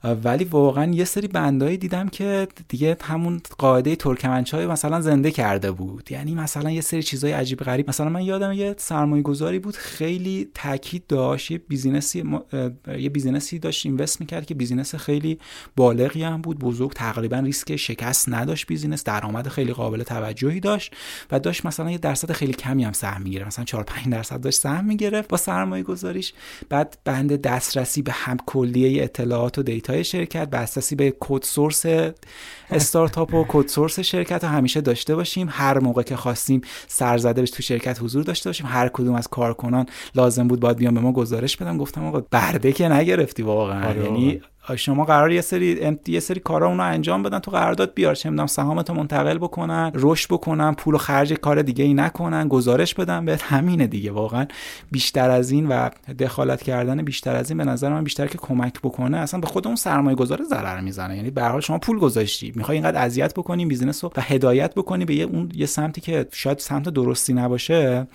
[0.05, 6.13] ولی واقعا یه سری بندایی دیدم که دیگه همون معاهده ترکمنچای مثلا زنده کرده بود.
[6.13, 7.89] یعنی مثلا یه سری چیزای عجیب غریب.
[7.89, 9.77] مثلا من یادم یه سرمایه گذاری بود.
[9.77, 11.51] خیلی تاکید داشت.
[11.51, 12.25] یه business ی
[12.99, 15.39] یه business ی داشت invest می‌کرد که business خیلی
[15.77, 16.59] بالغی هم بود.
[16.59, 19.05] بزرگ تقریبا ریسک شکست نداشت business.
[19.05, 20.95] درآمد خیلی قابل توجهی داشت
[21.31, 23.47] و داشت مثلا یه درصد خیلی کمی هم سهم می‌گرفت.
[23.47, 26.33] مثلا 4 5 درصد داشت سهم می‌گرفت با سرمایه گذاریش
[26.69, 31.43] بعد بند دسترسی به هم کلیه اطلاعات و data های شرکت به اساسی به کد
[31.43, 31.87] source
[32.71, 35.49] استارتاپ و کد source شرکت رو همیشه داشته باشیم.
[35.51, 38.67] هر موقع که خواستیم سرزده بهش تو شرکت حضور داشته باشیم.
[38.67, 42.73] هر کدوم از کارکنان لازم بود باید بیان به ما گزارش بدم گفتم آقا برده
[42.73, 43.89] که نگرفتی واقعا.
[43.89, 44.41] آره یعنی
[44.77, 47.39] شما قرار یه سری یه سری کارا اونو انجام بدن.
[47.39, 48.15] تو قرارداد بیار.
[48.15, 52.95] چه می‌دونم سهامتو منتقل بکنن رشد بکنن پول و خرج کار دیگه ای نکنن گزارش
[52.95, 53.25] بدن.
[53.25, 54.13] به همینه دیگه.
[54.13, 54.47] واقعا
[54.91, 55.89] بیشتر از این و
[56.19, 59.19] دخالت کردن بیشتر از این به نظر من بیشتر که کمک بکنه.
[59.19, 61.17] اصلا به خود اون سرمایه گذار ضرر می‌زنه.
[61.17, 62.53] یعنی به حال شما پول گذاشتی.
[62.57, 66.29] می‌خوای اینقدر اذیت بکنی بیزینس رو و هدایت بکنی به یه اون یه سمتی که
[66.33, 68.07] شاید سمت درستی نباشه.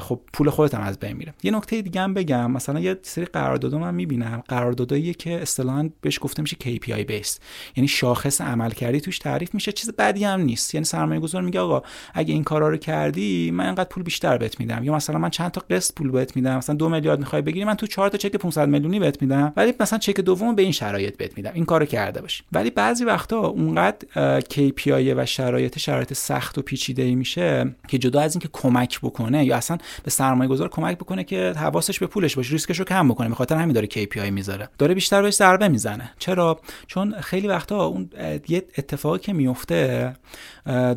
[0.00, 1.34] خب پول خودت هم از بین میره.
[1.42, 4.42] یه نکته دیگه هم بگم مثلا یه سری قرارداد من می‌بینم.
[4.48, 7.40] قراردادایی که اصطلاحا بهش گفته میشه KPI بیس
[7.76, 10.74] یعنی شاخص عمل کردی توش تعریف میشه چیز بدی هم نیست.
[10.74, 11.82] یعنی سرمایه گذار میگه آقا
[12.14, 14.84] اگه این کارا رو کردی من انقدر پول بیشتر بهت میدم.
[14.84, 16.56] یا مثلا من چند تا قسط پول بهت میدم.
[16.56, 19.52] مثلا دو میلیارد می‌خوای بگیری من تو چهار تا چک 500 میلیونی بهت میدم.
[19.56, 21.50] ولی مثلا چک دوم به این شرایط بهت میدم.
[21.54, 22.42] این کارو کرده باش.
[22.52, 28.20] ولی بعضی وقتا اونقدر KPI و شرایط شرایط سخت و پیچیده ای میشه که جدا
[28.20, 32.52] از اینکه کمک بکنه اصلا به سرمایه گذار کمک بکنه که حواسش به پولش باشه
[32.52, 34.68] ریسکش رو کم بکنه به خاطر همین داره KPI می‌ذاره.
[34.78, 36.10] داره بیشتر بهش ضربه می‌زنه.
[36.18, 38.10] چرا؟ چون خیلی وقتا اون
[38.48, 40.12] یه اتفاقی که میفته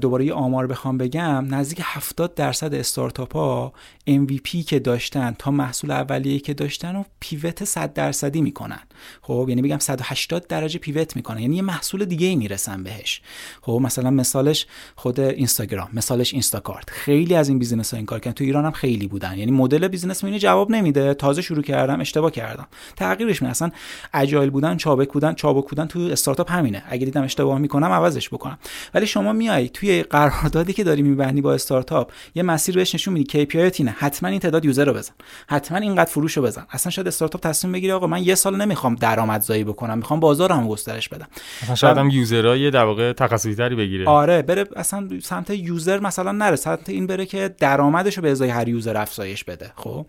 [0.02, 3.74] دوباره یه آمار بخوام بگم نزدیک 70 درصد استارتاپ ها
[4.10, 8.80] MVP که داشتن تا محصول اولیه که داشتن و پیوت 100 درصدی می‌کنن.
[9.22, 11.40] خب یعنی بگم 180 درجه پیوت می‌کنن.
[11.40, 13.22] یعنی یه محصول دیگه ای می‌رسن بهش.
[13.62, 16.90] خب مثلا مثالش خود اینستاگرام مثالش اینستاکارت.
[16.90, 18.34] خیلی از این business ها این کار کردن.
[18.34, 19.38] تو ایران هم خیلی بودن.
[19.38, 21.14] یعنی مدل business اینو جواب نمیده.
[21.14, 22.68] تازه شروع کردم اشتباه کردم.
[22.96, 23.72] تغییرش می اصلا
[24.14, 26.84] agile بودن چابک بودن چابک بودن تو استارتاپ همینه.
[26.90, 28.58] اگه دیدم اشتباه می‌کنم عوضش بکنم.
[28.94, 33.46] ولی شما میای توی قراردادی که داری میبندی با استارتاپ یه مسیر بهش نشون میدی.
[33.46, 33.96] KPI اینه.
[34.00, 35.14] حتما این تعداد user رو بزن.
[35.48, 36.66] حتما اینقدر فروش رو بزن.
[36.70, 39.98] اصلا شاید استارتاپ تصمیم بگیره آقا من یه سال نمی‌خوام درآمدزایی بکنم.
[39.98, 41.28] می‌خوام بازارم گسترش بدم.
[41.64, 44.10] مثلا شاید هم user ای در واقع تخصصی تری بگیره.
[44.10, 46.56] آره بره اصلا سمت user مثلا نره.
[46.56, 50.06] سمت این بره که درآمدش رو به ازای هر user افزایش بده خب؟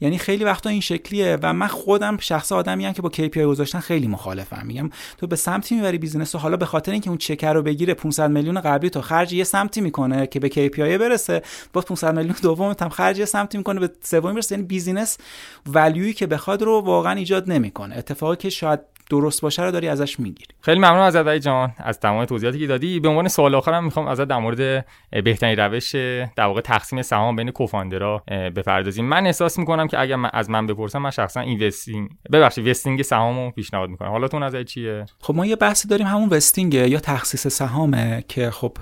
[0.00, 3.80] یعنی خیلی وقتا این شکلیه و من خودم شخص آدمی هم که با KPI گذاشتن
[3.80, 4.66] خیلی مخالفم.
[4.66, 8.30] میگم تو به سمتی می‌بری business حالا به خاطر اینکه اون چک رو بگیره 500
[8.30, 12.74] میلیون قبلی تو خرج یه سمتی می‌کنه که به KPI برسه با 500 میلیون دوم
[12.80, 15.18] هم خرج یه سمتی می‌کنه به سوم برسه یعنی business
[15.66, 17.98] value ی که بخواد رو واقعا ایجاد نمی‌کنه.
[17.98, 18.80] اتفاقی که شاید
[19.10, 20.54] درست باشه رو داری ازش می‌گیری.
[20.60, 23.00] خیلی ممنون از علی جان از تمام توضیحاتی که دادی.
[23.00, 24.86] به عنوان سوال آخرم می‌خوام ازت در مورد
[25.24, 25.94] بهترین روش
[26.36, 28.22] در واقع تقسیم سهام بین کوفاندرا
[28.56, 29.04] بپردازیم.
[29.04, 33.50] من احساس می‌کنم که اگر من از من بپرسم من شخصا اینوستینگ ببخشید وستینگ سهامو
[33.50, 34.08] پیشنهاد می‌کنم.
[34.08, 38.50] حالا تو نظر چیه؟ خب ما یه بحثی داریم همون وستینگ یا تخصیص سهامه که
[38.50, 38.72] خب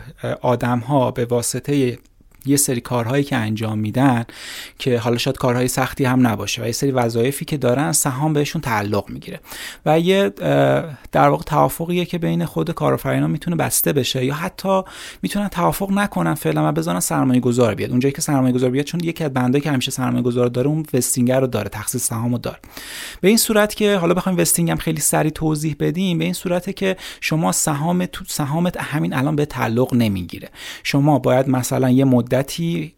[0.42, 1.98] آدم ها به واسطه
[2.46, 4.24] یه سری کارهایی که انجام میدن
[4.78, 8.62] که حالا شاید کارهای سختی هم نباشه و یه سری وظایفی که دارن سهام بهشون
[8.62, 9.40] تعلق می‌گیره
[9.86, 10.28] و یه
[11.12, 14.82] در واقع توافقیه که بین خود کارآفرینان می‌تونه بسته بشه یا حتی
[15.22, 17.90] می‌تونن توافق نکنن فعلا و بذارن سرمایه گذار بیاد.
[17.90, 20.86] اونجایی که سرمایه گذار بیاد چون یکی از بندایی که همیشه سرمایه گذار داره اون
[20.94, 22.58] vesting رو داره تخصیص سهامو داره.
[23.20, 26.72] به این صورت که حالا بخوایم vesting هم خیلی سریع توضیح بدیم به این صورته
[26.72, 30.48] که شما سهام تو سهامت همین الان به تعلق نمی‌گیره.
[30.82, 32.92] شما باید مثلا یه مدتی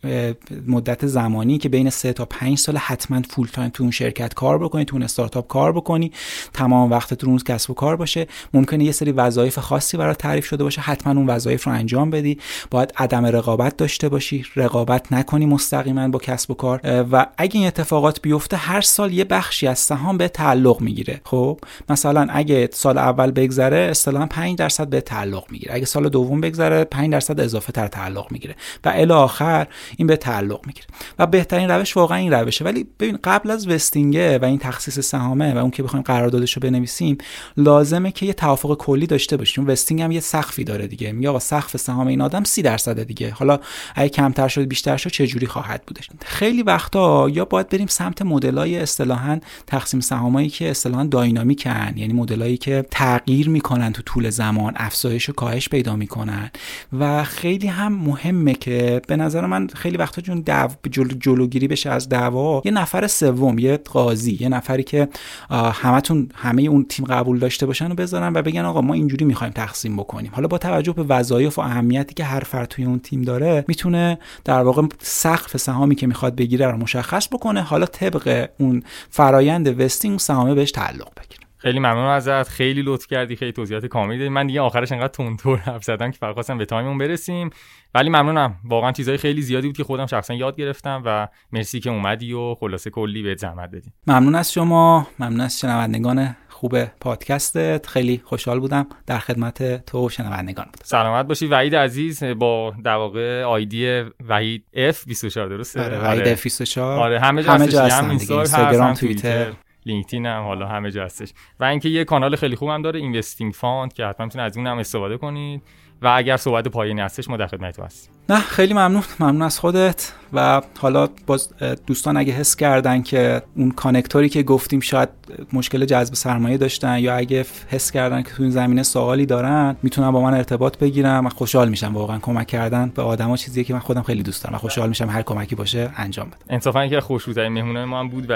[0.66, 4.59] مدت زمانی که بین 3 تا 5 سال حتما full time تو اون شرکت کار
[4.59, 6.12] بکنی تو اون استارتاپ کار بکنی
[6.53, 8.26] تمام وقتت رو کسب و کار باشه.
[8.55, 12.39] ممکنه یه سری وظایف خاصی برات تعریف شده باشه حتما اون وظایف رو انجام بدی.
[12.70, 16.81] باید عدم رقابت داشته باشی رقابت نکنی مستقیما با کسب و کار.
[17.12, 21.20] و اگه این اتفاقات بیفته هر سال یه بخشی از سهام به تعلق می‌گیره.
[21.24, 25.74] خب مثلا اگه سال اول بگذره اصطلاحا 5 درصد به تعلق می‌گیره.
[25.74, 28.55] اگه سال دوم بگذره 5 درصد اضافه تر تعلق می‌گیره.
[28.85, 29.66] و الی آخر
[29.96, 30.86] این به تعلق می‌گیره.
[31.18, 32.64] و بهترین روش واقعا این روشه.
[32.64, 36.60] ولی ببین قبل از وستینگه و این تخصیص سهامه و اون که بخوایم قراردادش رو
[36.62, 37.18] بنویسیم
[37.56, 39.68] لازمه که یه توافق کلی داشته باشیم.
[39.68, 41.12] وستینگ هم یه سقفی داره دیگه.
[41.12, 43.30] میگه آقا سقف سهام این آدم 30 درصد دیگه.
[43.30, 43.58] حالا
[43.94, 48.22] اگه کمتر شد بیشتر شد چه جوری خواهد بودش؟ خیلی وقتا یا باید بریم سمت
[48.22, 51.92] مدلای اصطلاحا تقسیم سهامایی که اصطلاحا داینامیکن.
[51.96, 56.50] یعنی مدلایی که تغییر می‌کنن تو طول زمان افزایش و کاهش پیدا می‌کنن.
[56.98, 60.68] و خیلی هم مهمه که به نظر من خیلی وقتا چون دو...
[60.90, 61.08] جلو...
[61.20, 65.08] جلوگیری بشه از دعوا یه نفر سوم یه قاضی یه نفری که
[65.50, 69.52] همتون همه اون تیم قبول داشته باشن و بذارن و بگن آقا ما اینجوری می‌خوایم
[69.52, 70.30] تقسیم بکنیم.
[70.34, 74.18] حالا با توجه به وظایف و اهمیتی که هر فرد توی اون تیم داره می‌تونه
[74.44, 80.18] در واقع سقف سهامی که می‌خواد بگیره رو مشخص بکنه حالا طبق اون فرایند vesting
[80.18, 81.39] سهامه بهش تعلق بگیره.
[81.62, 82.48] خیلی ممنون ازت.
[82.48, 83.36] خیلی لطف کردی.
[83.36, 84.28] خیلی توضیحات کاملی دادی.
[84.28, 87.50] من دیگه آخرش انقدر تند تند حرف زدم که فقط خواستم به time مون برسیم.
[87.94, 88.54] ولی ممنونم.
[88.64, 92.54] واقعا چیزای خیلی زیادی بود که خودم شخصا یاد گرفتم و مرسی که اومدی و
[92.54, 95.08] خلاصه کلی بهت زحمت دادیم ممنون از شما.
[95.18, 97.86] ممنون از شنوندگان خوب پادکستت.
[97.86, 100.84] خیلی خوشحال بودم در خدمت تو شنوندگان بودم.
[100.84, 101.46] سلامت باشی.
[101.46, 107.20] وحید عزیز با در واقع ID وحید F 24 درسته؟ آره وحید F 24 آره
[107.20, 109.52] همه جا, همه جا هستن اینستاگرام توییتر.
[109.87, 111.33] لینکدین هم حالا همه جا هستش.
[111.61, 114.78] و اینکه یه کانال خیلی خوبم داره Investing Fund که حتما می‌تونید از اون هم
[114.78, 115.62] استفاده کنید.
[116.03, 118.14] و اگر صحبت پایانی هستش ما در خدمت هستیم.
[118.31, 119.03] نه خیلی ممنون.
[119.20, 120.12] ممنون از خودت.
[120.33, 121.49] و حالا باز
[121.87, 125.09] دوستان اگه حس کردن که اون کانکتوری که گفتیم شاید
[125.53, 130.11] مشکل جذب سرمایه داشتن یا اگه حس کردن که تو این زمینه سوالی دارن می‌تونن
[130.11, 131.95] با من ارتباط بگیرم و خوشحال میشم.
[131.95, 135.09] واقعا کمک کردن به آدما چیزیه که من خودم خیلی دوست دارم و خوشحال میشم
[135.09, 138.33] هر کمکی باشه انجام بدم انصافا که خوشروترین مهمونای ما هم بود و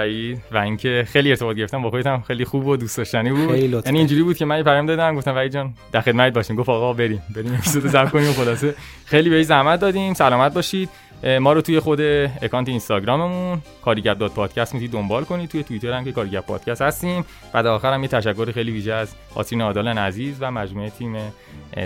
[0.52, 1.82] و اینکه خیلی ارتباط گرفتم.
[1.82, 3.56] با خودت هم خیلی خوب و دوست داشتنی بود.
[3.86, 6.92] یعنی اینجوری بود که من پیام دادم گفتم وحید جان در خدمت باشیم گفت آقا
[6.92, 7.22] بریم.
[7.36, 7.54] بریم.
[7.58, 8.74] اپیزود ضبط کنیم خلاصه.
[9.04, 10.14] خیلی به زحمت دادیم.
[10.14, 10.88] سلامت باشید.
[11.40, 12.00] ما رو توی خود
[12.42, 15.50] اکانت اینستاگراممون کاریگپ دات پادکست می‌تونید دنبال کنید.
[15.50, 17.24] توی توییتر هم که کاریگپ پادکست هستیم.
[17.52, 21.16] بعد آخر هم یه تشکر خیلی ویژه از آسین عادل عزیز و مجموعه تیم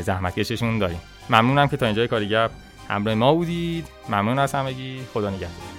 [0.01, 1.01] زحمتکششون داریم.
[1.31, 2.51] ممنونم که تا اینجای کاریگپ
[2.89, 3.89] همراه ما بودید.
[4.09, 5.01] ممنون از همگی.
[5.15, 5.78] خدا نگهدار.